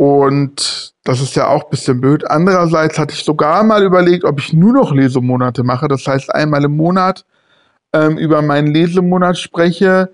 Und 0.00 0.94
das 1.04 1.20
ist 1.20 1.36
ja 1.36 1.48
auch 1.48 1.64
ein 1.64 1.68
bisschen 1.68 2.00
blöd. 2.00 2.30
Andererseits 2.30 2.98
hatte 2.98 3.12
ich 3.12 3.22
sogar 3.22 3.62
mal 3.64 3.82
überlegt, 3.82 4.24
ob 4.24 4.40
ich 4.40 4.54
nur 4.54 4.72
noch 4.72 4.94
Lesemonate 4.94 5.62
mache. 5.62 5.88
Das 5.88 6.06
heißt, 6.06 6.34
einmal 6.34 6.64
im 6.64 6.74
Monat 6.74 7.26
ähm, 7.92 8.16
über 8.16 8.40
meinen 8.40 8.68
Lesemonat 8.68 9.36
spreche 9.36 10.10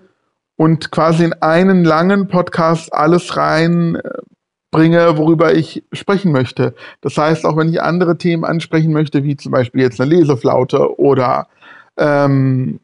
und 0.57 0.91
quasi 0.91 1.23
in 1.23 1.31
einen 1.35 1.85
langen 1.85 2.27
Podcast 2.27 2.91
alles 2.93 3.37
rein 3.37 3.95
äh, 3.95 5.17
worüber 5.17 5.55
ich 5.55 5.85
sprechen 5.93 6.33
möchte. 6.33 6.75
Das 6.99 7.17
heißt, 7.17 7.45
auch 7.45 7.55
wenn 7.55 7.69
ich 7.69 7.81
andere 7.81 8.17
Themen 8.17 8.43
ansprechen 8.43 8.91
möchte, 8.91 9.23
wie 9.23 9.37
zum 9.37 9.53
Beispiel 9.53 9.83
jetzt 9.83 10.01
eine 10.01 10.13
Leseflaute 10.13 10.99
oder 10.99 11.47
ähm, 11.95 12.81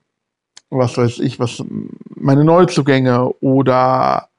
was 0.69 0.98
weiß 0.98 1.19
ich, 1.19 1.38
was 1.38 1.62
meine 2.15 2.45
Neuzugänge 2.45 3.29
oder 3.41 4.29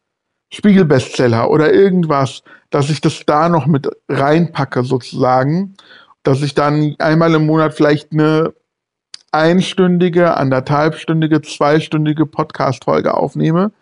Spiegelbestseller 0.54 1.50
oder 1.50 1.72
irgendwas, 1.72 2.42
dass 2.70 2.90
ich 2.90 3.00
das 3.00 3.24
da 3.26 3.48
noch 3.48 3.66
mit 3.66 3.88
reinpacke 4.08 4.84
sozusagen, 4.84 5.74
dass 6.22 6.42
ich 6.42 6.54
dann 6.54 6.96
einmal 6.98 7.34
im 7.34 7.46
Monat 7.46 7.74
vielleicht 7.74 8.12
eine 8.12 8.54
einstündige, 9.32 10.36
anderthalbstündige, 10.36 11.42
zweistündige 11.42 12.26
Podcast-Folge 12.26 13.14
aufnehme 13.14 13.72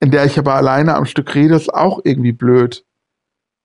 in 0.00 0.10
der 0.10 0.24
ich 0.24 0.38
aber 0.38 0.54
alleine 0.54 0.94
am 0.94 1.06
Stück 1.06 1.34
rede, 1.34 1.54
ist 1.54 1.72
auch 1.72 2.00
irgendwie 2.04 2.32
blöd. 2.32 2.84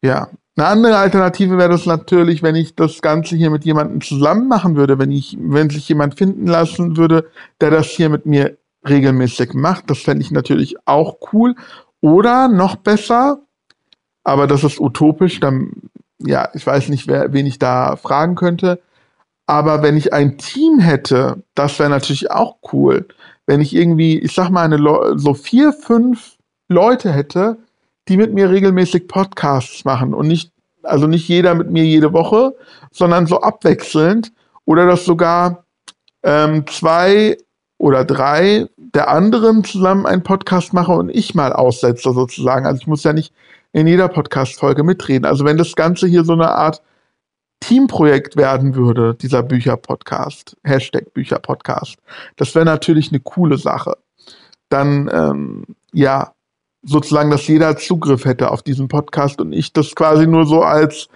Ja. 0.04 0.30
Eine 0.56 0.68
andere 0.68 0.98
Alternative 0.98 1.58
wäre 1.58 1.70
das 1.70 1.88
natürlich, 1.88 2.44
wenn 2.44 2.56
ich 2.56 2.76
das 2.76 3.02
Ganze 3.02 3.36
hier 3.36 3.50
mit 3.50 3.66
jemandem 3.66 4.02
zusammen 4.02 4.48
machen 4.48 4.76
würde, 4.76 5.00
wenn 5.00 5.12
ich, 5.12 5.36
wenn 5.40 5.72
sich 5.72 5.90
jemand 5.90 6.16
finden 6.16 6.46
lassen 6.46 6.96
würde, 6.96 7.28
der 7.60 7.72
das 7.72 7.88
hier 7.88 8.10
mit 8.10 8.28
mir 8.28 8.58
regelmäßig 8.88 9.54
macht. 9.54 9.90
Das 9.90 10.00
fände 10.00 10.24
ich 10.24 10.32
natürlich 10.32 10.76
auch 10.86 11.18
cool. 11.34 11.56
Oder 12.02 12.48
noch 12.48 12.76
besser, 12.76 13.40
aber 14.24 14.48
das 14.48 14.64
ist 14.64 14.80
utopisch, 14.80 15.40
dann, 15.40 15.72
ja, 16.20 16.50
ich 16.54 16.66
weiß 16.66 16.90
nicht, 16.90 17.08
wer, 17.08 17.32
wen 17.34 17.46
ich 17.46 17.60
da 17.60 17.96
fragen 17.96 18.36
könnte. 18.36 18.82
Aber 19.46 19.84
wenn 19.84 19.98
ich 19.98 20.14
ein 20.14 20.38
Team 20.38 20.80
hätte, 20.80 21.44
das 21.56 21.80
wäre 21.80 21.90
natürlich 21.90 22.32
auch 22.32 22.58
cool 22.74 23.08
wenn 23.46 23.62
ich 23.62 23.76
irgendwie, 23.76 24.20
ich 24.20 24.34
sag 24.34 24.50
mal, 24.50 24.64
eine, 24.64 25.18
so 25.18 25.34
vier, 25.34 25.74
fünf 25.74 26.38
Leute 26.70 27.12
hätte, 27.12 27.58
die 28.08 28.18
mit 28.18 28.34
mir 28.34 28.50
regelmäßig 28.50 29.08
Podcasts 29.08 29.86
machen 29.86 30.14
und 30.14 30.28
nicht, 30.28 30.52
also 30.84 31.08
nicht 31.08 31.28
jeder 31.28 31.56
mit 31.56 31.72
mir 31.72 31.84
jede 31.84 32.14
Woche, 32.14 32.56
sondern 32.92 33.26
so 33.26 33.42
abwechselnd 33.42 34.32
oder 34.66 34.86
dass 34.86 35.06
sogar 35.06 35.66
ähm, 36.24 36.66
zwei 36.68 37.38
oder 37.84 38.06
drei 38.06 38.70
der 38.78 39.10
anderen 39.10 39.66
zusammen 39.66 40.06
einen 40.06 40.24
Podcast 40.24 40.72
mache 40.72 40.94
und 40.94 41.10
ich 41.10 41.36
mal 41.36 41.52
aussetze 41.52 42.14
sozusagen. 42.14 42.66
Also 42.66 42.80
ich 42.80 42.88
muss 42.88 43.04
ja 43.04 43.12
nicht 43.12 43.34
in 43.74 43.88
jeder 43.88 44.08
Podcast-Folge 44.08 44.86
mitreden. 44.86 45.26
Also 45.26 45.44
wenn 45.44 45.58
das 45.58 45.76
Ganze 45.76 46.08
hier 46.08 46.24
so 46.24 46.32
eine 46.32 46.48
Art 46.48 46.82
Teamprojekt 47.60 48.38
werden 48.38 48.76
würde, 48.76 49.16
dieser 49.16 49.44
Bücherpodcast, 49.44 50.56
Hashtag 50.64 51.14
Bücherpodcast, 51.14 51.98
das 52.38 52.56
wäre 52.56 52.64
natürlich 52.64 53.10
eine 53.10 53.20
coole 53.20 53.58
Sache. 53.58 53.98
Dann, 54.70 55.10
ähm, 55.12 55.66
ja, 55.92 56.32
sozusagen, 56.84 57.32
dass 57.32 57.50
jeder 57.50 57.76
Zugriff 57.76 58.24
hätte 58.24 58.52
auf 58.52 58.62
diesen 58.62 58.88
Podcast 58.88 59.42
und 59.42 59.52
ich 59.52 59.74
das 59.74 59.94
quasi 59.94 60.26
nur 60.26 60.46
so 60.46 60.62
als 60.64 61.10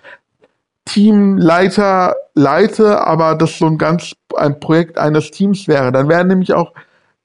Teamleiter 0.87 2.15
leite, 2.33 3.05
aber 3.05 3.35
das 3.35 3.57
so 3.57 3.65
ein 3.67 3.77
ganz 3.77 4.13
ein 4.35 4.59
Projekt 4.59 4.97
eines 4.97 5.31
Teams 5.31 5.67
wäre. 5.67 5.91
Dann 5.91 6.09
wären 6.09 6.27
nämlich 6.27 6.53
auch 6.53 6.73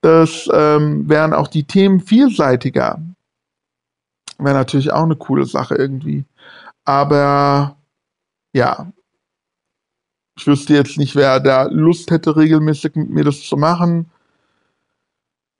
das 0.02 0.48
ähm, 0.52 1.08
wären 1.08 1.32
auch 1.32 1.46
die 1.46 1.64
Themen 1.64 2.00
vielseitiger. 2.00 3.00
Wäre 4.38 4.56
natürlich 4.56 4.92
auch 4.92 5.04
eine 5.04 5.16
coole 5.16 5.46
Sache 5.46 5.76
irgendwie. 5.76 6.24
Aber 6.84 7.76
ja, 8.52 8.92
ich 10.36 10.46
wüsste 10.46 10.74
jetzt 10.74 10.98
nicht, 10.98 11.14
wer 11.14 11.38
da 11.38 11.64
Lust 11.64 12.10
hätte, 12.10 12.36
regelmäßig 12.36 12.96
mit 12.96 13.10
mir 13.10 13.24
das 13.24 13.42
zu 13.42 13.56
machen. 13.56 14.10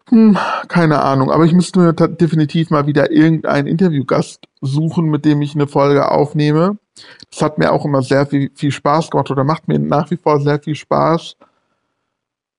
Hm, 0.09 0.37
keine 0.67 1.03
Ahnung, 1.03 1.31
aber 1.31 1.45
ich 1.45 1.53
müsste 1.53 1.79
mir 1.79 1.93
definitiv 1.95 2.71
mal 2.71 2.87
wieder 2.87 3.13
irgendeinen 3.13 3.69
Interviewgast 3.69 4.41
suchen, 4.61 5.07
mit 5.07 5.25
dem 5.25 5.41
ich 5.41 5.55
eine 5.55 5.69
Folge 5.69 6.11
aufnehme. 6.11 6.79
Das 7.31 7.43
hat 7.43 7.59
mir 7.59 7.73
auch 7.73 7.85
immer 7.85 8.03
sehr 8.03 8.27
viel, 8.27 8.51
viel 8.55 8.71
Spaß 8.71 9.11
gemacht 9.11 9.31
oder 9.31 9.45
macht 9.45 9.69
mir 9.69 9.79
nach 9.79 10.11
wie 10.11 10.17
vor 10.17 10.41
sehr 10.41 10.61
viel 10.61 10.75
Spaß. 10.75 11.37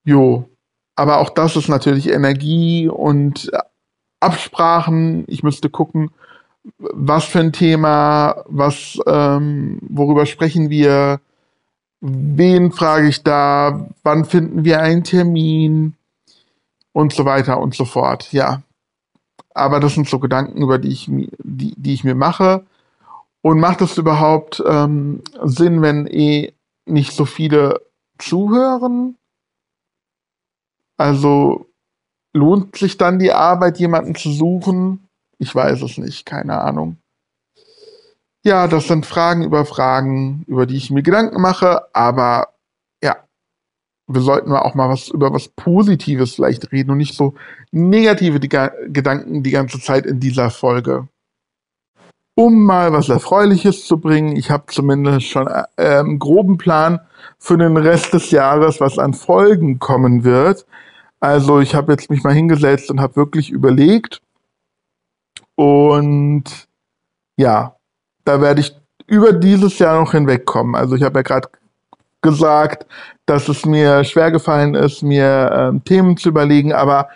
Jo, 0.03 0.49
aber 0.95 1.19
auch 1.19 1.29
das 1.29 1.55
ist 1.55 1.69
natürlich 1.69 2.09
Energie 2.09 2.87
und 2.87 3.51
Absprachen. 4.19 5.23
Ich 5.27 5.43
müsste 5.43 5.69
gucken, 5.69 6.11
was 6.77 7.25
für 7.25 7.39
ein 7.39 7.53
Thema, 7.53 8.43
was, 8.47 8.97
ähm, 9.05 9.79
worüber 9.81 10.25
sprechen 10.25 10.69
wir, 10.69 11.19
wen 12.01 12.71
frage 12.71 13.07
ich 13.07 13.23
da, 13.23 13.87
wann 14.03 14.25
finden 14.25 14.65
wir 14.65 14.81
einen 14.81 15.03
Termin 15.03 15.95
und 16.91 17.13
so 17.13 17.25
weiter 17.25 17.59
und 17.59 17.75
so 17.75 17.85
fort. 17.85 18.31
Ja. 18.31 18.61
Aber 19.53 19.79
das 19.79 19.95
sind 19.95 20.07
so 20.07 20.19
Gedanken, 20.19 20.61
über 20.61 20.79
die 20.79 20.89
ich, 20.89 21.09
die, 21.09 21.73
die 21.77 21.93
ich 21.93 22.03
mir 22.03 22.15
mache. 22.15 22.65
Und 23.45 23.59
macht 23.59 23.81
es 23.81 23.97
überhaupt 23.97 24.63
ähm, 24.65 25.21
Sinn, 25.43 25.81
wenn 25.81 26.07
eh 26.07 26.53
nicht 26.85 27.11
so 27.11 27.25
viele 27.25 27.81
zuhören? 28.17 29.17
Also 30.97 31.69
lohnt 32.33 32.77
sich 32.77 32.97
dann 32.97 33.19
die 33.19 33.33
Arbeit, 33.33 33.79
jemanden 33.79 34.15
zu 34.15 34.31
suchen? 34.31 35.09
Ich 35.39 35.53
weiß 35.53 35.81
es 35.81 35.97
nicht, 35.97 36.25
keine 36.25 36.61
Ahnung. 36.61 36.97
Ja, 38.45 38.67
das 38.67 38.87
sind 38.87 39.05
Fragen 39.05 39.43
über 39.43 39.65
Fragen, 39.65 40.43
über 40.47 40.65
die 40.65 40.77
ich 40.77 40.89
mir 40.89 41.03
Gedanken 41.03 41.41
mache, 41.41 41.93
aber 41.93 42.53
ja, 43.03 43.27
wir 44.07 44.21
sollten 44.21 44.53
auch 44.53 44.73
mal 44.73 44.89
was 44.89 45.09
über 45.09 45.33
was 45.33 45.49
Positives 45.49 46.35
vielleicht 46.35 46.71
reden 46.71 46.91
und 46.91 46.97
nicht 46.97 47.15
so 47.15 47.35
negative 47.71 48.39
Gedanken 48.39 49.43
die 49.43 49.51
ganze 49.51 49.81
Zeit 49.81 50.05
in 50.05 50.21
dieser 50.21 50.49
Folge. 50.49 51.09
Um 52.35 52.63
mal 52.63 52.91
was 52.93 53.09
Erfreuliches 53.09 53.85
zu 53.85 53.99
bringen, 53.99 54.35
ich 54.35 54.49
habe 54.49 54.63
zumindest 54.67 55.27
schon 55.27 55.47
äh, 55.47 55.65
einen 55.77 56.17
groben 56.17 56.57
Plan 56.57 56.99
für 57.37 57.57
den 57.57 57.77
Rest 57.77 58.13
des 58.13 58.31
Jahres, 58.31 58.79
was 58.79 58.97
an 58.97 59.13
Folgen 59.13 59.77
kommen 59.77 60.23
wird. 60.23 60.65
Also 61.19 61.59
ich 61.59 61.75
habe 61.75 61.91
jetzt 61.93 62.09
mich 62.09 62.23
mal 62.23 62.33
hingesetzt 62.33 62.89
und 62.89 62.99
habe 62.99 63.15
wirklich 63.15 63.49
überlegt 63.51 64.21
und 65.55 66.43
ja, 67.37 67.75
da 68.25 68.41
werde 68.41 68.61
ich 68.61 68.75
über 69.07 69.33
dieses 69.33 69.79
Jahr 69.79 69.99
noch 69.99 70.11
hinwegkommen. 70.11 70.75
Also 70.75 70.95
ich 70.95 71.03
habe 71.03 71.19
ja 71.19 71.23
gerade 71.23 71.49
gesagt, 72.21 72.87
dass 73.25 73.49
es 73.49 73.65
mir 73.65 74.03
schwer 74.03 74.31
gefallen 74.31 74.75
ist, 74.75 75.03
mir 75.03 75.51
ähm, 75.53 75.83
Themen 75.83 76.17
zu 76.17 76.29
überlegen, 76.29 76.73
aber 76.73 77.09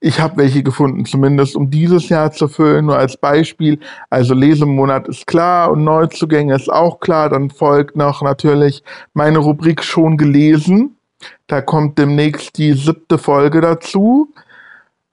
ich 0.00 0.18
habe 0.18 0.38
welche 0.38 0.62
gefunden, 0.62 1.04
zumindest 1.04 1.54
um 1.56 1.70
dieses 1.70 2.08
Jahr 2.08 2.32
zu 2.32 2.48
füllen, 2.48 2.86
nur 2.86 2.96
als 2.96 3.18
Beispiel. 3.18 3.78
Also 4.08 4.32
Lesemonat 4.32 5.06
ist 5.08 5.26
klar 5.26 5.70
und 5.70 5.84
Neuzugänge 5.84 6.54
ist 6.54 6.72
auch 6.72 7.00
klar. 7.00 7.28
Dann 7.28 7.50
folgt 7.50 7.96
noch 7.96 8.22
natürlich 8.22 8.82
meine 9.12 9.38
Rubrik 9.38 9.84
schon 9.84 10.16
gelesen. 10.16 10.96
Da 11.46 11.60
kommt 11.60 11.98
demnächst 11.98 12.56
die 12.56 12.72
siebte 12.72 13.18
Folge 13.18 13.60
dazu. 13.60 14.32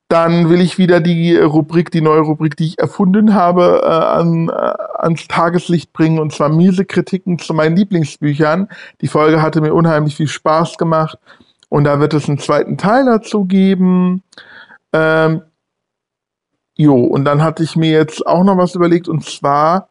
Dann 0.07 0.49
will 0.49 0.61
ich 0.61 0.77
wieder 0.77 1.01
die 1.01 1.35
Rubrik, 1.35 1.91
die 1.91 1.99
neue 1.99 2.21
Rubrik, 2.21 2.55
die 2.55 2.67
ich 2.67 2.79
erfunden 2.79 3.33
habe, 3.33 3.81
äh, 3.83 3.87
an, 3.87 4.47
äh, 4.47 4.51
ans 4.99 5.27
Tageslicht 5.27 5.91
bringen, 5.91 6.19
und 6.19 6.31
zwar 6.31 6.47
miese 6.47 6.85
Kritiken 6.85 7.39
zu 7.39 7.53
meinen 7.53 7.75
Lieblingsbüchern. 7.75 8.69
Die 9.01 9.09
Folge 9.09 9.41
hatte 9.41 9.59
mir 9.59 9.73
unheimlich 9.73 10.15
viel 10.15 10.29
Spaß 10.29 10.77
gemacht. 10.77 11.17
Und 11.67 11.83
da 11.83 11.99
wird 11.99 12.13
es 12.13 12.29
einen 12.29 12.37
zweiten 12.37 12.77
Teil 12.77 13.03
dazu 13.03 13.43
geben. 13.43 14.23
Ähm, 14.93 15.41
jo, 16.75 16.95
und 16.95 17.25
dann 17.25 17.43
hatte 17.43 17.63
ich 17.63 17.75
mir 17.75 17.91
jetzt 17.91 18.25
auch 18.25 18.43
noch 18.43 18.57
was 18.57 18.75
überlegt, 18.75 19.07
und 19.07 19.23
zwar, 19.25 19.89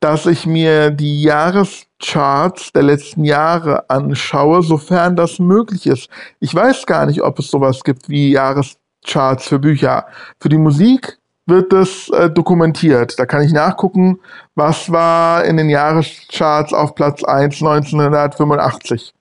dass 0.00 0.26
ich 0.26 0.46
mir 0.46 0.90
die 0.90 1.22
Jahrescharts 1.22 2.72
der 2.72 2.82
letzten 2.82 3.24
Jahre 3.24 3.88
anschaue, 3.90 4.62
sofern 4.62 5.14
das 5.14 5.38
möglich 5.38 5.86
ist. 5.86 6.08
Ich 6.40 6.54
weiß 6.54 6.86
gar 6.86 7.06
nicht, 7.06 7.22
ob 7.22 7.38
es 7.38 7.50
sowas 7.50 7.84
gibt 7.84 8.08
wie 8.08 8.32
Jahrescharts 8.32 9.46
für 9.46 9.58
Bücher. 9.58 10.06
Für 10.40 10.48
die 10.48 10.58
Musik 10.58 11.18
wird 11.46 11.72
das 11.72 12.08
äh, 12.10 12.30
dokumentiert. 12.30 13.18
Da 13.18 13.26
kann 13.26 13.42
ich 13.42 13.52
nachgucken, 13.52 14.20
was 14.54 14.90
war 14.90 15.44
in 15.44 15.58
den 15.58 15.68
Jahrescharts 15.68 16.72
auf 16.72 16.94
Platz 16.94 17.22
1 17.22 17.60
1985. 17.60 19.12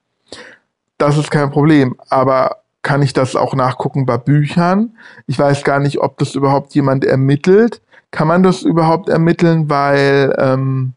Das 0.97 1.17
ist 1.17 1.31
kein 1.31 1.51
Problem. 1.51 1.95
Aber 2.09 2.57
kann 2.81 3.01
ich 3.01 3.13
das 3.13 3.35
auch 3.35 3.55
nachgucken 3.55 4.05
bei 4.05 4.17
Büchern? 4.17 4.97
Ich 5.27 5.37
weiß 5.37 5.63
gar 5.63 5.79
nicht, 5.79 5.99
ob 5.99 6.17
das 6.17 6.35
überhaupt 6.35 6.73
jemand 6.75 7.03
ermittelt. 7.03 7.81
Kann 8.11 8.27
man 8.27 8.43
das 8.43 8.63
überhaupt 8.63 9.09
ermitteln, 9.09 9.69
weil 9.69 10.33
ähm, 10.37 10.93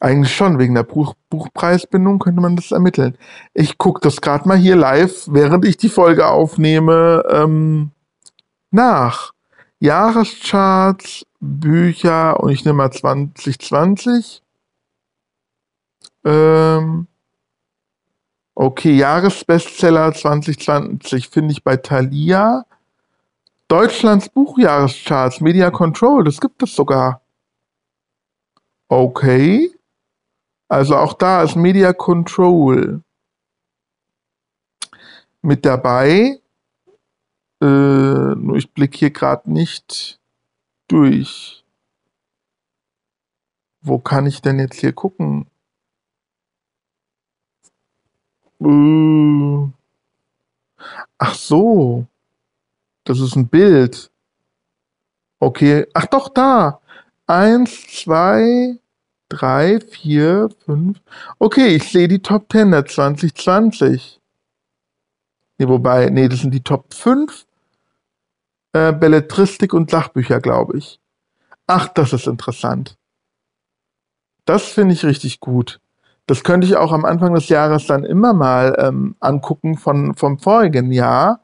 eigentlich 0.00 0.34
schon, 0.34 0.58
wegen 0.58 0.74
der 0.74 0.82
Buch 0.82 1.14
Buchpreisbindung 1.30 2.18
könnte 2.18 2.42
man 2.42 2.56
das 2.56 2.72
ermitteln. 2.72 3.16
Ich 3.54 3.78
gucke 3.78 4.00
das 4.00 4.20
gerade 4.20 4.46
mal 4.46 4.58
hier 4.58 4.76
live, 4.76 5.26
während 5.30 5.64
ich 5.64 5.76
die 5.78 5.88
Folge 5.88 6.26
aufnehme, 6.26 7.24
ähm, 7.30 7.90
nach. 8.70 9.32
Jahrescharts, 9.78 11.24
Bücher 11.40 12.40
und 12.40 12.50
ich 12.50 12.64
nehme 12.64 12.78
mal 12.78 12.90
2020. 12.90 14.42
Ähm, 16.24 17.06
okay, 18.54 18.96
Jahresbestseller 18.96 20.12
2020 20.12 21.28
finde 21.28 21.52
ich 21.52 21.64
bei 21.64 21.76
Thalia. 21.76 22.64
Deutschlands 23.68 24.28
Buchjahrescharts, 24.28 25.40
Media 25.40 25.70
Control, 25.70 26.24
das 26.24 26.40
gibt 26.40 26.62
es 26.62 26.74
sogar. 26.74 27.22
Okay. 28.88 29.72
Also 30.68 30.96
auch 30.96 31.14
da 31.14 31.42
ist 31.42 31.56
Media 31.56 31.92
Control 31.92 33.02
mit 35.42 35.64
dabei. 35.64 36.40
Äh, 37.60 37.64
nur 37.66 38.56
ich 38.56 38.72
blicke 38.72 38.98
hier 38.98 39.10
gerade 39.10 39.50
nicht 39.50 40.20
durch. 40.88 41.64
Wo 43.82 43.98
kann 43.98 44.26
ich 44.26 44.40
denn 44.40 44.58
jetzt 44.58 44.80
hier 44.80 44.92
gucken? 44.92 45.46
Äh, 48.60 49.68
ach 51.18 51.34
so. 51.34 52.06
Das 53.04 53.20
ist 53.20 53.36
ein 53.36 53.48
Bild. 53.48 54.10
Okay. 55.40 55.86
Ach 55.94 56.06
doch, 56.06 56.28
da. 56.28 56.80
Eins, 57.26 57.86
zwei, 57.88 58.78
drei, 59.28 59.80
vier, 59.80 60.48
fünf. 60.64 61.00
Okay, 61.38 61.76
ich 61.76 61.90
sehe 61.90 62.08
die 62.08 62.20
Top 62.20 62.50
10 62.52 62.70
der 62.70 62.86
2020. 62.86 64.20
Nee, 65.58 65.68
wobei, 65.68 66.10
nee, 66.10 66.28
das 66.28 66.40
sind 66.40 66.52
die 66.52 66.62
Top 66.62 66.92
5 66.92 67.46
äh, 68.72 68.92
Belletristik 68.92 69.72
und 69.72 69.90
Sachbücher, 69.90 70.40
glaube 70.40 70.78
ich. 70.78 71.00
Ach, 71.66 71.88
das 71.88 72.12
ist 72.12 72.26
interessant. 72.26 72.98
Das 74.44 74.64
finde 74.64 74.94
ich 74.94 75.04
richtig 75.04 75.40
gut. 75.40 75.80
Das 76.26 76.42
könnte 76.42 76.66
ich 76.66 76.76
auch 76.76 76.92
am 76.92 77.04
Anfang 77.04 77.34
des 77.34 77.48
Jahres 77.48 77.86
dann 77.86 78.04
immer 78.04 78.32
mal 78.32 78.76
ähm, 78.78 79.14
angucken 79.20 79.76
von, 79.76 80.14
vom 80.14 80.38
vorigen 80.38 80.90
Jahr. 80.90 81.40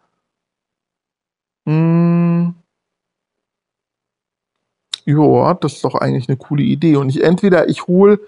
Hm. 1.66 2.55
Ja, 5.05 5.55
das 5.55 5.75
ist 5.75 5.85
doch 5.85 5.95
eigentlich 5.95 6.29
eine 6.29 6.38
coole 6.38 6.62
Idee. 6.62 6.97
Und 6.97 7.11
ich 7.11 7.23
entweder 7.23 7.69
ich 7.69 7.87
hole 7.87 8.21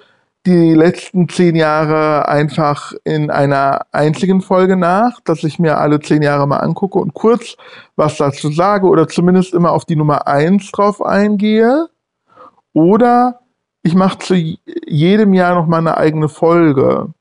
die 0.45 0.75
letzten 0.75 1.29
zehn 1.29 1.55
Jahre 1.55 2.29
einfach 2.29 2.93
in 3.05 3.31
einer 3.31 3.87
einzigen 3.93 4.43
Folge 4.43 4.77
nach, 4.77 5.21
dass 5.21 5.45
ich 5.45 5.59
mir 5.59 5.79
alle 5.79 6.01
zehn 6.01 6.23
Jahre 6.23 6.49
mal 6.49 6.59
angucke 6.59 6.99
und 6.99 7.15
kurz 7.15 7.57
was 7.95 8.17
dazu 8.17 8.51
sage 8.51 8.89
oder 8.89 9.07
zumindest 9.07 9.55
immer 9.55 9.71
auf 9.73 9.85
die 9.85 9.97
Nummer 9.97 10.27
eins 10.27 10.71
drauf 10.73 11.01
eingehe. 11.01 11.89
Oder 12.73 13.42
ich 13.83 13.95
mache 13.95 14.19
zu 14.19 14.35
jedem 14.35 15.35
Jahr 15.35 15.55
noch 15.55 15.67
mal 15.67 15.79
eine 15.79 15.97
eigene 15.97 16.29
Folge. 16.29 17.13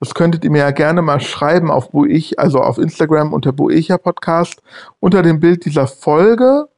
Das 0.00 0.14
könntet 0.14 0.44
ihr 0.44 0.50
mir 0.50 0.58
ja 0.58 0.70
gerne 0.70 1.02
mal 1.02 1.20
schreiben 1.20 1.70
auf 1.70 1.90
Buich, 1.90 2.38
also 2.38 2.60
auf 2.60 2.78
Instagram 2.78 3.32
unter 3.32 3.52
Buecha 3.52 3.98
Podcast, 3.98 4.62
unter 5.00 5.22
dem 5.22 5.40
Bild 5.40 5.64
dieser 5.64 5.86
Folge 5.86 6.68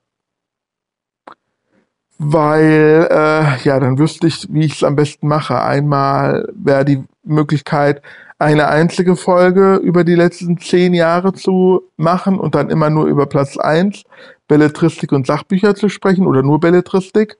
weil 2.22 3.08
äh, 3.10 3.58
ja, 3.64 3.80
dann 3.80 3.98
wüsste 3.98 4.26
ich, 4.26 4.46
wie 4.52 4.66
ich 4.66 4.74
es 4.74 4.84
am 4.84 4.94
besten 4.94 5.26
mache. 5.26 5.62
Einmal 5.62 6.52
wäre 6.54 6.84
die 6.84 7.02
Möglichkeit, 7.24 8.02
eine 8.38 8.68
einzige 8.68 9.16
Folge 9.16 9.76
über 9.76 10.04
die 10.04 10.16
letzten 10.16 10.58
zehn 10.58 10.92
Jahre 10.92 11.32
zu 11.32 11.80
machen 11.96 12.38
und 12.38 12.54
dann 12.54 12.68
immer 12.68 12.90
nur 12.90 13.06
über 13.06 13.24
Platz 13.24 13.56
eins 13.56 14.04
Belletristik 14.48 15.12
und 15.12 15.26
Sachbücher 15.26 15.74
zu 15.74 15.88
sprechen 15.88 16.26
oder 16.26 16.42
nur 16.42 16.60
Belletristik. 16.60 17.38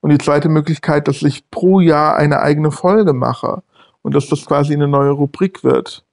Und 0.00 0.10
die 0.10 0.18
zweite 0.18 0.48
Möglichkeit, 0.48 1.08
dass 1.08 1.22
ich 1.22 1.50
pro 1.50 1.80
Jahr 1.80 2.16
eine 2.16 2.40
eigene 2.40 2.70
Folge 2.70 3.12
mache 3.12 3.62
und 4.02 4.14
dass 4.14 4.28
das 4.28 4.46
quasi 4.46 4.72
eine 4.74 4.88
neue 4.88 5.10
Rubrik 5.10 5.64
wird. 5.64 6.04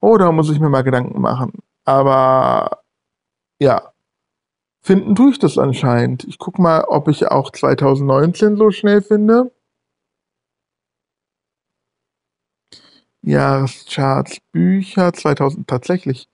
Oh, 0.00 0.16
da 0.16 0.32
muss 0.32 0.50
ich 0.50 0.60
mir 0.60 0.68
mal 0.68 0.82
Gedanken 0.82 1.20
machen. 1.20 1.52
Aber 1.84 2.82
ja, 3.60 3.92
Finden 4.80 5.14
tue 5.14 5.30
ich 5.32 5.38
das 5.38 5.58
anscheinend. 5.58 6.24
Ich 6.24 6.38
gucke 6.38 6.62
mal, 6.62 6.84
ob 6.84 7.08
ich 7.08 7.26
auch 7.28 7.50
2019 7.52 8.56
so 8.56 8.70
schnell 8.70 9.02
finde. 9.02 9.52
Jahrescharts, 13.22 14.40
Bücher 14.52 15.12
2000, 15.12 15.68
tatsächlich. 15.68 16.28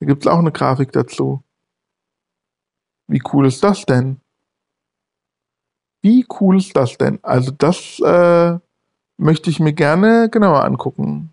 Da 0.00 0.06
gibt 0.06 0.24
es 0.24 0.26
auch 0.32 0.38
eine 0.38 0.52
Grafik 0.52 0.92
dazu. 0.92 1.42
Wie 3.08 3.22
cool 3.32 3.46
ist 3.46 3.62
das 3.62 3.84
denn? 3.84 4.20
Wie 6.02 6.26
cool 6.40 6.58
ist 6.58 6.76
das 6.76 6.96
denn? 6.96 7.18
Also 7.22 7.50
das 7.50 8.00
äh, 8.00 8.58
möchte 9.16 9.50
ich 9.50 9.60
mir 9.60 9.72
gerne 9.72 10.28
genauer 10.30 10.64
angucken. 10.64 11.32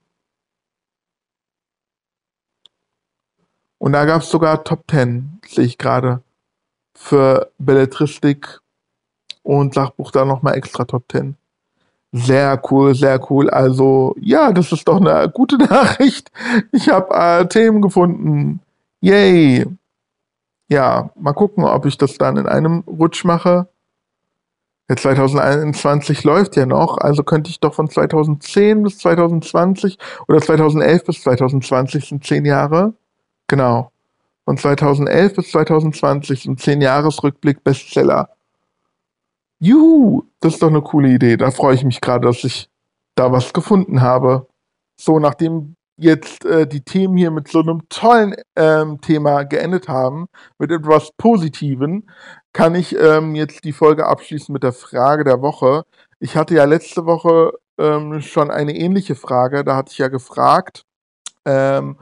Und 3.77 3.91
da 3.91 4.05
gab 4.05 4.21
es 4.21 4.29
sogar 4.29 4.63
Top 4.63 4.85
10, 4.89 5.41
sehe 5.47 5.65
ich 5.65 5.77
gerade 5.77 6.21
für 6.95 7.51
Belletristik 7.59 8.61
und 9.43 9.73
Sachbuch 9.75 10.11
da 10.11 10.25
nochmal 10.25 10.55
extra 10.55 10.85
Top 10.85 11.03
10. 11.11 11.35
Sehr 12.11 12.61
cool, 12.71 12.95
sehr 12.95 13.29
cool. 13.29 13.49
Also, 13.49 14.15
ja, 14.19 14.53
das 14.53 14.71
ist 14.71 14.87
doch 14.87 15.01
eine 15.01 15.29
gute 15.29 15.57
Nachricht. 15.59 16.31
Ich 16.71 16.89
habe 16.89 17.13
äh, 17.13 17.45
Themen 17.47 17.81
gefunden. 17.81 18.61
Yay. 19.01 19.65
Ja, 20.69 21.11
mal 21.15 21.33
gucken, 21.33 21.65
ob 21.65 21.85
ich 21.85 21.97
das 21.97 22.17
dann 22.17 22.37
in 22.37 22.47
einem 22.47 22.79
Rutsch 22.87 23.25
mache. 23.25 23.67
Ja, 24.89 24.95
2021 24.95 26.23
läuft 26.23 26.55
ja 26.55 26.65
noch, 26.65 26.97
also 26.97 27.23
könnte 27.23 27.49
ich 27.49 27.59
doch 27.59 27.73
von 27.73 27.89
2010 27.89 28.83
bis 28.83 28.99
2020 28.99 29.97
oder 30.27 30.41
2011 30.41 31.05
bis 31.05 31.21
2020 31.23 32.07
sind 32.07 32.23
zehn 32.23 32.45
Jahre. 32.45 32.93
Genau 33.47 33.91
von 34.45 34.57
2011 34.57 35.35
bis 35.35 35.51
2020 35.51 36.45
ein 36.45 36.55
10-Jahres-Rückblick 36.57 37.63
Bestseller. 37.63 38.29
Juhu, 39.59 40.23
das 40.39 40.53
ist 40.53 40.61
doch 40.61 40.69
eine 40.69 40.81
coole 40.81 41.09
Idee. 41.09 41.37
Da 41.37 41.49
freue 41.51 41.75
ich 41.75 41.83
mich 41.83 41.99
gerade, 41.99 42.27
dass 42.27 42.43
ich 42.43 42.69
da 43.15 43.31
was 43.31 43.53
gefunden 43.53 44.01
habe. 44.01 44.47
So, 44.97 45.19
nachdem 45.19 45.75
jetzt 45.97 46.45
äh, 46.45 46.67
die 46.67 46.81
Themen 46.81 47.17
hier 47.17 47.31
mit 47.31 47.47
so 47.47 47.59
einem 47.61 47.87
tollen 47.89 48.35
ähm, 48.55 49.01
Thema 49.01 49.43
geendet 49.43 49.87
haben, 49.87 50.27
mit 50.59 50.71
etwas 50.71 51.11
Positiven, 51.17 52.09
kann 52.53 52.75
ich 52.75 52.95
ähm, 52.97 53.35
jetzt 53.35 53.63
die 53.63 53.73
Folge 53.73 54.05
abschließen 54.05 54.53
mit 54.53 54.63
der 54.63 54.73
Frage 54.73 55.23
der 55.23 55.41
Woche. 55.41 55.83
Ich 56.19 56.35
hatte 56.35 56.55
ja 56.55 56.65
letzte 56.65 57.05
Woche 57.05 57.53
ähm, 57.77 58.21
schon 58.21 58.51
eine 58.51 58.75
ähnliche 58.75 59.15
Frage. 59.15 59.63
Da 59.63 59.75
hatte 59.75 59.91
ich 59.91 59.97
ja 59.97 60.07
gefragt, 60.07 60.83
ähm, 61.45 61.97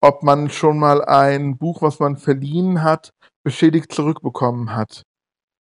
ob 0.00 0.22
man 0.22 0.50
schon 0.50 0.78
mal 0.78 1.04
ein 1.04 1.58
Buch, 1.58 1.82
was 1.82 1.98
man 2.00 2.16
verliehen 2.16 2.82
hat, 2.82 3.10
beschädigt 3.44 3.92
zurückbekommen 3.92 4.74
hat. 4.74 5.02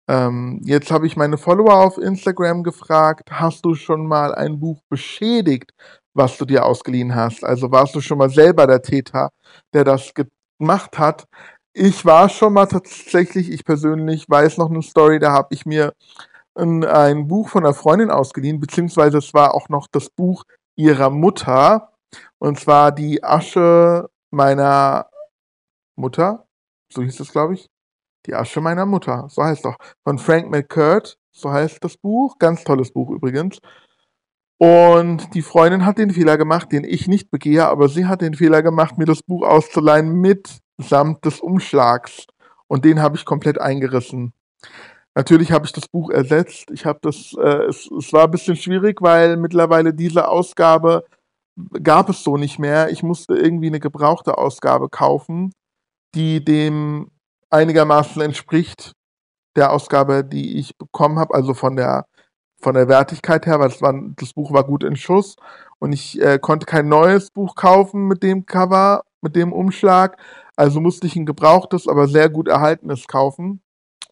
Ähm, 0.09 0.61
jetzt 0.65 0.91
habe 0.91 1.07
ich 1.07 1.17
meine 1.17 1.37
Follower 1.37 1.75
auf 1.75 1.99
Instagram 1.99 2.63
gefragt, 2.63 3.31
hast 3.33 3.65
du 3.65 3.75
schon 3.75 4.07
mal 4.07 4.35
ein 4.35 4.61
Buch 4.61 4.81
beschädigt, 4.89 5.73
was 6.17 6.39
du 6.39 6.45
dir 6.45 6.65
ausgeliehen 6.65 7.15
hast? 7.15 7.45
Also 7.45 7.71
warst 7.71 7.95
du 7.95 8.01
schon 8.01 8.19
mal 8.19 8.31
selber 8.31 8.67
der 8.67 8.83
Täter, 8.83 9.31
der 9.73 9.85
das 9.85 10.13
gemacht 10.15 10.99
hat? 10.99 11.27
Ich 11.73 12.05
war 12.07 12.29
schon 12.29 12.55
mal 12.55 12.67
tatsächlich, 12.67 13.51
ich 13.51 13.65
persönlich 13.65 14.29
weiß 14.29 14.59
noch 14.59 14.71
eine 14.71 14.83
Story, 14.83 15.19
da 15.19 15.33
habe 15.33 15.49
ich 15.55 15.67
mir 15.67 15.93
ein, 16.55 16.85
ein 16.85 17.29
Buch 17.29 17.49
von 17.51 17.65
einer 17.65 17.75
Freundin 17.75 18.11
ausgeliehen, 18.11 18.61
beziehungsweise 18.61 19.19
es 19.19 19.35
war 19.35 19.55
auch 19.55 19.69
noch 19.69 19.87
das 19.89 20.11
Buch 20.11 20.45
ihrer 20.77 21.11
Mutter 21.11 21.93
Und 22.39 22.61
zwar 22.61 22.93
die 22.93 23.23
Asche 23.25 24.09
meiner 24.31 25.09
Mutter. 25.97 26.47
So 26.93 27.03
hieß 27.03 27.21
es, 27.21 27.33
glaube 27.33 27.55
ich. 27.55 27.69
Die 28.27 28.35
Asche 28.35 28.61
meiner 28.61 28.87
Mutter. 28.87 29.29
So 29.31 29.45
heißt 29.45 29.65
es 29.65 29.73
doch. 29.73 29.77
Von 30.05 30.19
Frank 30.19 30.51
McCurt. 30.51 31.19
So 31.33 31.53
heißt 31.53 31.83
das 31.85 31.97
Buch. 31.99 32.39
Ganz 32.39 32.65
tolles 32.65 32.93
Buch 32.93 33.11
übrigens. 33.11 33.59
Und 34.59 35.35
die 35.35 35.43
Freundin 35.43 35.85
hat 35.85 35.99
den 35.99 36.11
Fehler 36.11 36.39
gemacht, 36.39 36.73
den 36.73 36.85
ich 36.85 37.09
nicht 37.09 37.31
begehe, 37.31 37.67
aber 37.67 37.89
sie 37.89 38.07
hat 38.07 38.23
den 38.23 38.35
Fehler 38.35 38.63
gemacht, 38.63 38.97
mir 38.97 39.05
das 39.05 39.23
Buch 39.23 39.47
auszuleihen 39.47 40.13
mitsamt 40.21 41.25
des 41.25 41.41
Umschlags. 41.41 42.27
Und 42.67 42.85
den 42.85 43.03
habe 43.03 43.17
ich 43.17 43.25
komplett 43.25 43.61
eingerissen. 43.61 44.33
Natürlich 45.15 45.53
habe 45.53 45.67
ich 45.67 45.73
das 45.73 45.89
Buch 45.89 46.11
ersetzt. 46.11 46.71
Ich 46.73 46.85
habe 46.85 46.99
das, 47.03 47.35
äh, 47.39 47.65
es, 47.69 47.91
es 47.91 48.13
war 48.13 48.25
ein 48.25 48.31
bisschen 48.31 48.57
schwierig, 48.57 49.01
weil 49.03 49.37
mittlerweile 49.37 49.95
diese 49.95 50.29
Ausgabe 50.29 51.05
gab 51.83 52.09
es 52.09 52.23
so 52.23 52.37
nicht 52.37 52.59
mehr. 52.59 52.91
Ich 52.91 53.03
musste 53.03 53.35
irgendwie 53.35 53.69
eine 53.69 53.81
gebrauchte 53.81 54.37
Ausgabe 54.37 54.89
kaufen, 54.89 55.53
die 56.15 56.45
dem 56.45 57.11
einigermaßen 57.51 58.21
entspricht 58.21 58.93
der 59.57 59.73
Ausgabe, 59.73 60.25
die 60.25 60.59
ich 60.59 60.77
bekommen 60.77 61.19
habe, 61.19 61.35
also 61.35 61.55
von 61.55 61.77
der 61.77 62.05
von 62.61 62.75
der 62.75 62.89
Wertigkeit 62.89 63.47
her, 63.47 63.61
weil 63.61 63.69
das, 63.69 63.83
war, 63.83 63.95
das 64.17 64.33
Buch 64.33 64.53
war 64.53 64.65
gut 64.65 64.85
in 64.85 64.97
Schuss 64.97 65.37
und 65.79 65.93
ich 65.93 66.21
äh, 66.21 66.39
konnte 66.39 66.67
kein 66.67 66.89
neues 66.89 67.31
Buch 67.31 67.55
kaufen 67.55 68.07
mit 68.09 68.23
dem 68.23 68.47
Cover, 68.47 69.05
mit 69.21 69.37
dem 69.37 69.53
Umschlag. 69.53 70.19
Also 70.57 70.81
musste 70.81 71.07
ich 71.07 71.17
ein 71.17 71.27
gebrauchtes, 71.27 71.87
aber 71.87 72.09
sehr 72.09 72.31
gut 72.31 72.49
erhaltenes 72.49 73.07
kaufen. 73.07 73.63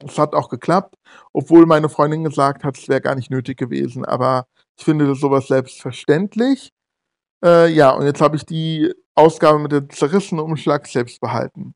Es 0.06 0.18
hat 0.18 0.34
auch 0.34 0.48
geklappt, 0.50 0.96
obwohl 1.32 1.66
meine 1.66 1.88
Freundin 1.88 2.24
gesagt 2.24 2.64
hat, 2.64 2.76
es 2.76 2.88
wäre 2.88 3.00
gar 3.00 3.14
nicht 3.14 3.30
nötig 3.30 3.56
gewesen. 3.56 4.04
Aber 4.04 4.46
ich 4.76 4.84
finde 4.84 5.06
das 5.06 5.20
sowas 5.20 5.46
selbstverständlich. 5.46 6.72
Äh, 7.44 7.68
ja, 7.72 7.90
und 7.90 8.04
jetzt 8.04 8.20
habe 8.20 8.36
ich 8.36 8.44
die 8.44 8.92
Ausgabe 9.14 9.58
mit 9.58 9.72
dem 9.72 9.88
zerrissenen 9.90 10.44
Umschlag 10.44 10.86
selbst 10.86 11.20
behalten. 11.20 11.74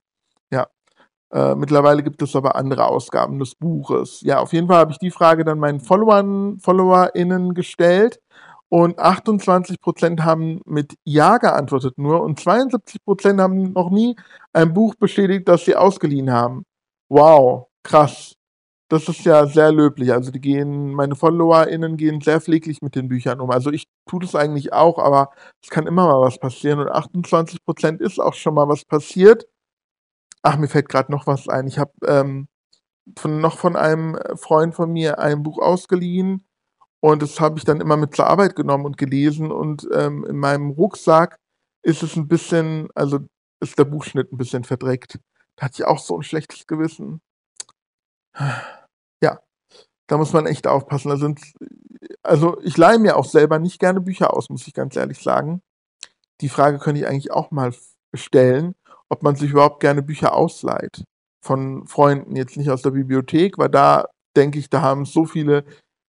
Äh, 1.30 1.54
mittlerweile 1.54 2.02
gibt 2.02 2.22
es 2.22 2.34
aber 2.34 2.56
andere 2.56 2.86
Ausgaben 2.86 3.38
des 3.38 3.54
Buches. 3.54 4.20
Ja, 4.22 4.40
auf 4.40 4.52
jeden 4.52 4.68
Fall 4.68 4.78
habe 4.78 4.92
ich 4.92 4.98
die 4.98 5.10
Frage 5.10 5.44
dann 5.44 5.58
meinen 5.58 5.80
Followern, 5.80 6.58
FollowerInnen 6.60 7.54
gestellt 7.54 8.18
und 8.70 8.98
28% 8.98 10.22
haben 10.22 10.60
mit 10.66 10.94
Ja 11.04 11.38
geantwortet 11.38 11.98
nur 11.98 12.22
und 12.22 12.40
72% 12.40 13.40
haben 13.40 13.72
noch 13.72 13.90
nie 13.90 14.16
ein 14.52 14.72
Buch 14.74 14.94
bestätigt, 14.96 15.48
das 15.48 15.64
sie 15.64 15.76
ausgeliehen 15.76 16.30
haben. 16.32 16.64
Wow, 17.10 17.68
krass. 17.82 18.34
Das 18.90 19.08
ist 19.08 19.24
ja 19.24 19.46
sehr 19.46 19.70
löblich. 19.72 20.12
Also 20.12 20.30
die 20.30 20.40
gehen, 20.40 20.94
meine 20.94 21.14
FollowerInnen 21.14 21.98
gehen 21.98 22.22
sehr 22.22 22.40
pfleglich 22.40 22.78
mit 22.82 22.94
den 22.94 23.08
Büchern 23.08 23.40
um. 23.40 23.50
Also 23.50 23.70
ich 23.70 23.84
tue 24.08 24.20
das 24.20 24.34
eigentlich 24.34 24.72
auch, 24.72 24.98
aber 24.98 25.30
es 25.62 25.68
kann 25.70 25.86
immer 25.86 26.06
mal 26.06 26.20
was 26.22 26.38
passieren 26.38 26.80
und 26.80 26.90
28% 26.90 28.00
ist 28.00 28.18
auch 28.18 28.34
schon 28.34 28.54
mal 28.54 28.68
was 28.68 28.84
passiert. 28.86 29.46
Ach, 30.42 30.56
mir 30.56 30.68
fällt 30.68 30.88
gerade 30.88 31.12
noch 31.12 31.26
was 31.26 31.48
ein. 31.48 31.66
Ich 31.66 31.78
habe 31.78 31.92
ähm, 32.06 32.48
von, 33.16 33.40
noch 33.40 33.58
von 33.58 33.76
einem 33.76 34.18
Freund 34.36 34.74
von 34.74 34.92
mir 34.92 35.18
ein 35.18 35.42
Buch 35.42 35.58
ausgeliehen 35.58 36.46
und 37.00 37.22
das 37.22 37.40
habe 37.40 37.58
ich 37.58 37.64
dann 37.64 37.80
immer 37.80 37.96
mit 37.96 38.14
zur 38.14 38.26
Arbeit 38.26 38.56
genommen 38.56 38.84
und 38.84 38.98
gelesen 38.98 39.50
und 39.52 39.88
ähm, 39.92 40.24
in 40.24 40.36
meinem 40.36 40.70
Rucksack 40.70 41.38
ist 41.82 42.02
es 42.02 42.16
ein 42.16 42.28
bisschen, 42.28 42.88
also 42.94 43.20
ist 43.60 43.78
der 43.78 43.84
Buchschnitt 43.84 44.32
ein 44.32 44.38
bisschen 44.38 44.64
verdreckt. 44.64 45.18
Da 45.56 45.66
hatte 45.66 45.82
ich 45.82 45.84
auch 45.84 45.98
so 45.98 46.18
ein 46.18 46.22
schlechtes 46.22 46.66
Gewissen. 46.66 47.20
Ja, 49.22 49.40
da 50.08 50.16
muss 50.16 50.32
man 50.32 50.46
echt 50.46 50.66
aufpassen. 50.66 51.08
Da 51.08 51.16
sind, 51.16 51.40
also 52.22 52.60
ich 52.62 52.76
leihe 52.76 52.98
mir 52.98 53.16
auch 53.16 53.24
selber 53.24 53.58
nicht 53.58 53.80
gerne 53.80 54.00
Bücher 54.00 54.34
aus, 54.34 54.48
muss 54.50 54.66
ich 54.66 54.74
ganz 54.74 54.96
ehrlich 54.96 55.18
sagen. 55.18 55.62
Die 56.40 56.48
Frage 56.48 56.78
könnte 56.78 57.00
ich 57.00 57.08
eigentlich 57.08 57.32
auch 57.32 57.50
mal 57.50 57.74
stellen 58.14 58.74
ob 59.10 59.22
man 59.22 59.36
sich 59.36 59.50
überhaupt 59.50 59.80
gerne 59.80 60.02
Bücher 60.02 60.34
ausleiht 60.34 61.04
von 61.44 61.86
Freunden, 61.86 62.36
jetzt 62.36 62.56
nicht 62.56 62.70
aus 62.70 62.82
der 62.82 62.90
Bibliothek, 62.90 63.58
weil 63.58 63.68
da 63.68 64.06
denke 64.36 64.58
ich, 64.58 64.70
da 64.70 64.82
haben 64.82 65.04
so 65.04 65.24
viele 65.24 65.64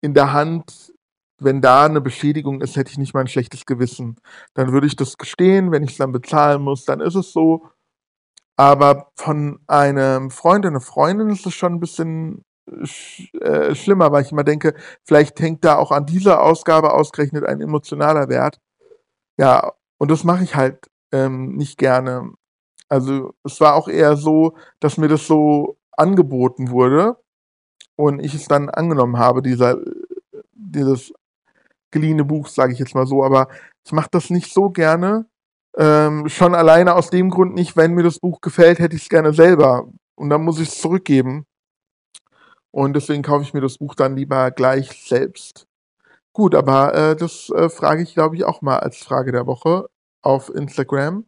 in 0.03 0.15
der 0.15 0.33
Hand, 0.33 0.93
wenn 1.41 1.61
da 1.61 1.85
eine 1.87 2.01
Beschädigung 2.01 2.61
ist, 2.61 2.77
hätte 2.77 2.91
ich 2.91 2.99
nicht 2.99 3.15
mal 3.15 3.21
ein 3.21 3.29
schlechtes 3.29 3.67
Gewissen. 3.67 4.17
Dann 4.55 4.73
würde 4.73 4.87
ich 4.87 4.97
das 4.97 5.17
gestehen, 5.19 5.73
wenn 5.73 5.83
ich 5.83 5.93
es 5.93 5.97
dann 5.97 6.13
bezahlen 6.13 6.63
muss, 6.63 6.85
dann 6.85 7.01
ist 7.01 7.15
es 7.15 7.33
so. 7.33 7.69
Aber 8.57 9.11
von 9.17 9.61
einem 9.67 10.31
Freund, 10.31 10.67
einer 10.67 10.81
Freundin 10.81 11.31
ist 11.31 11.47
es 11.47 11.55
schon 11.55 11.75
ein 11.75 11.81
bisschen 11.81 12.45
sch 12.85 13.33
äh, 13.41 13.75
schlimmer, 13.75 14.13
weil 14.13 14.25
ich 14.25 14.33
immer 14.33 14.45
denke, 14.45 14.75
vielleicht 15.05 15.41
hängt 15.41 15.65
da 15.65 15.77
auch 15.77 15.91
an 15.91 16.07
dieser 16.07 16.43
Ausgabe 16.43 16.93
ausgerechnet 16.93 17.45
ein 17.45 17.61
emotionaler 17.61 18.29
Wert. 18.29 18.59
Ja, 19.39 19.73
und 19.99 20.11
das 20.11 20.25
mache 20.25 20.45
ich 20.45 20.55
halt 20.57 20.89
ähm, 21.13 21.57
nicht 21.57 21.79
gerne. 21.79 22.33
Also 22.93 23.33
es 23.43 23.59
war 23.59 23.75
auch 23.75 23.89
eher 23.89 24.17
so, 24.17 24.55
dass 24.79 24.99
mir 24.99 25.09
das 25.09 25.27
so 25.27 25.79
angeboten 25.93 26.69
wurde 26.69 27.17
und 27.97 28.21
ich 28.21 28.35
es 28.35 28.49
dann 28.49 28.69
angenommen 28.69 29.17
habe, 29.17 29.41
dieser, 29.41 29.79
dieses 30.53 31.11
geliehene 31.91 32.27
Buch, 32.27 32.49
sage 32.49 32.75
ich 32.75 32.79
jetzt 32.79 32.95
mal 32.95 33.07
so. 33.07 33.25
Aber 33.25 33.49
ich 33.87 33.93
mache 33.93 34.11
das 34.11 34.29
nicht 34.29 34.53
so 34.53 34.69
gerne. 34.69 35.25
Ähm, 35.75 36.29
schon 36.29 36.55
alleine 36.55 36.95
aus 36.95 37.09
dem 37.09 37.31
Grund 37.31 37.55
nicht, 37.55 37.79
wenn 37.79 37.95
mir 37.95 38.03
das 38.03 38.19
Buch 38.19 38.43
gefällt, 38.43 38.79
hätte 38.79 38.95
ich 38.95 39.05
es 39.05 39.09
gerne 39.09 39.33
selber. 39.33 39.89
Und 40.15 40.29
dann 40.29 40.45
muss 40.45 40.61
ich 40.61 40.69
es 40.69 40.79
zurückgeben. 40.79 41.47
Und 42.73 42.93
deswegen 42.93 43.23
kaufe 43.23 43.43
ich 43.43 43.55
mir 43.55 43.63
das 43.63 43.79
Buch 43.79 43.95
dann 43.95 44.17
lieber 44.17 44.51
gleich 44.51 44.91
selbst. 45.09 45.67
Gut, 46.35 46.55
aber 46.55 46.95
äh, 46.95 47.17
das 47.17 47.49
äh, 47.57 47.71
frage 47.71 48.03
ich, 48.03 48.13
glaube 48.13 48.37
ich, 48.37 48.45
auch 48.45 48.61
mal 48.61 48.81
als 48.81 48.99
Frage 48.99 49.33
der 49.33 49.47
Woche 49.47 49.89
auf 50.21 50.51
Instagram. 50.55 51.25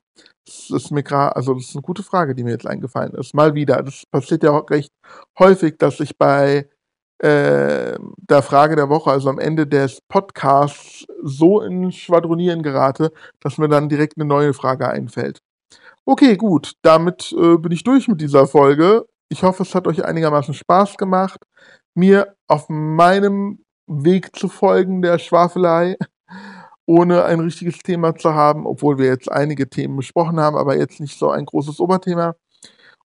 Das 0.46 0.70
ist 0.70 0.90
mir 0.90 1.02
gerade, 1.02 1.34
also 1.36 1.54
das 1.54 1.64
ist 1.64 1.74
eine 1.74 1.82
gute 1.82 2.02
Frage, 2.02 2.34
die 2.34 2.44
mir 2.44 2.50
jetzt 2.50 2.66
eingefallen 2.66 3.14
ist. 3.14 3.34
Mal 3.34 3.54
wieder. 3.54 3.82
Das 3.82 4.04
passiert 4.10 4.42
ja 4.42 4.50
auch 4.50 4.68
recht 4.70 4.92
häufig, 5.38 5.78
dass 5.78 6.00
ich 6.00 6.18
bei 6.18 6.68
äh, 7.18 7.98
der 7.98 8.42
Frage 8.42 8.76
der 8.76 8.88
Woche, 8.90 9.10
also 9.10 9.30
am 9.30 9.38
Ende 9.38 9.66
des 9.66 10.00
Podcasts, 10.08 11.06
so 11.22 11.62
in 11.62 11.92
Schwadronieren 11.92 12.62
gerate, 12.62 13.12
dass 13.40 13.56
mir 13.56 13.68
dann 13.68 13.88
direkt 13.88 14.18
eine 14.18 14.26
neue 14.26 14.52
Frage 14.52 14.88
einfällt. 14.88 15.40
Okay, 16.04 16.36
gut. 16.36 16.74
Damit 16.82 17.32
äh, 17.32 17.56
bin 17.56 17.72
ich 17.72 17.84
durch 17.84 18.08
mit 18.08 18.20
dieser 18.20 18.46
Folge. 18.46 19.06
Ich 19.30 19.42
hoffe, 19.42 19.62
es 19.62 19.74
hat 19.74 19.86
euch 19.86 20.04
einigermaßen 20.04 20.52
Spaß 20.54 20.98
gemacht, 20.98 21.46
mir 21.94 22.34
auf 22.46 22.68
meinem 22.68 23.64
Weg 23.86 24.36
zu 24.36 24.48
folgen 24.48 25.00
der 25.00 25.18
Schwafelei 25.18 25.96
ohne 26.86 27.24
ein 27.24 27.40
richtiges 27.40 27.78
Thema 27.78 28.14
zu 28.16 28.34
haben, 28.34 28.66
obwohl 28.66 28.98
wir 28.98 29.06
jetzt 29.06 29.30
einige 29.30 29.68
Themen 29.68 29.96
besprochen 29.96 30.40
haben, 30.40 30.56
aber 30.56 30.76
jetzt 30.76 31.00
nicht 31.00 31.18
so 31.18 31.30
ein 31.30 31.46
großes 31.46 31.80
Oberthema. 31.80 32.34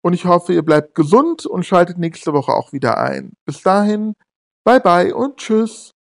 Und 0.01 0.13
ich 0.13 0.25
hoffe, 0.25 0.53
ihr 0.53 0.63
bleibt 0.63 0.95
gesund 0.95 1.45
und 1.45 1.65
schaltet 1.65 1.97
nächste 1.97 2.33
Woche 2.33 2.53
auch 2.53 2.71
wieder 2.73 2.97
ein. 2.97 3.33
Bis 3.45 3.61
dahin, 3.61 4.13
bye 4.65 4.79
bye 4.79 5.13
und 5.13 5.37
tschüss. 5.37 5.93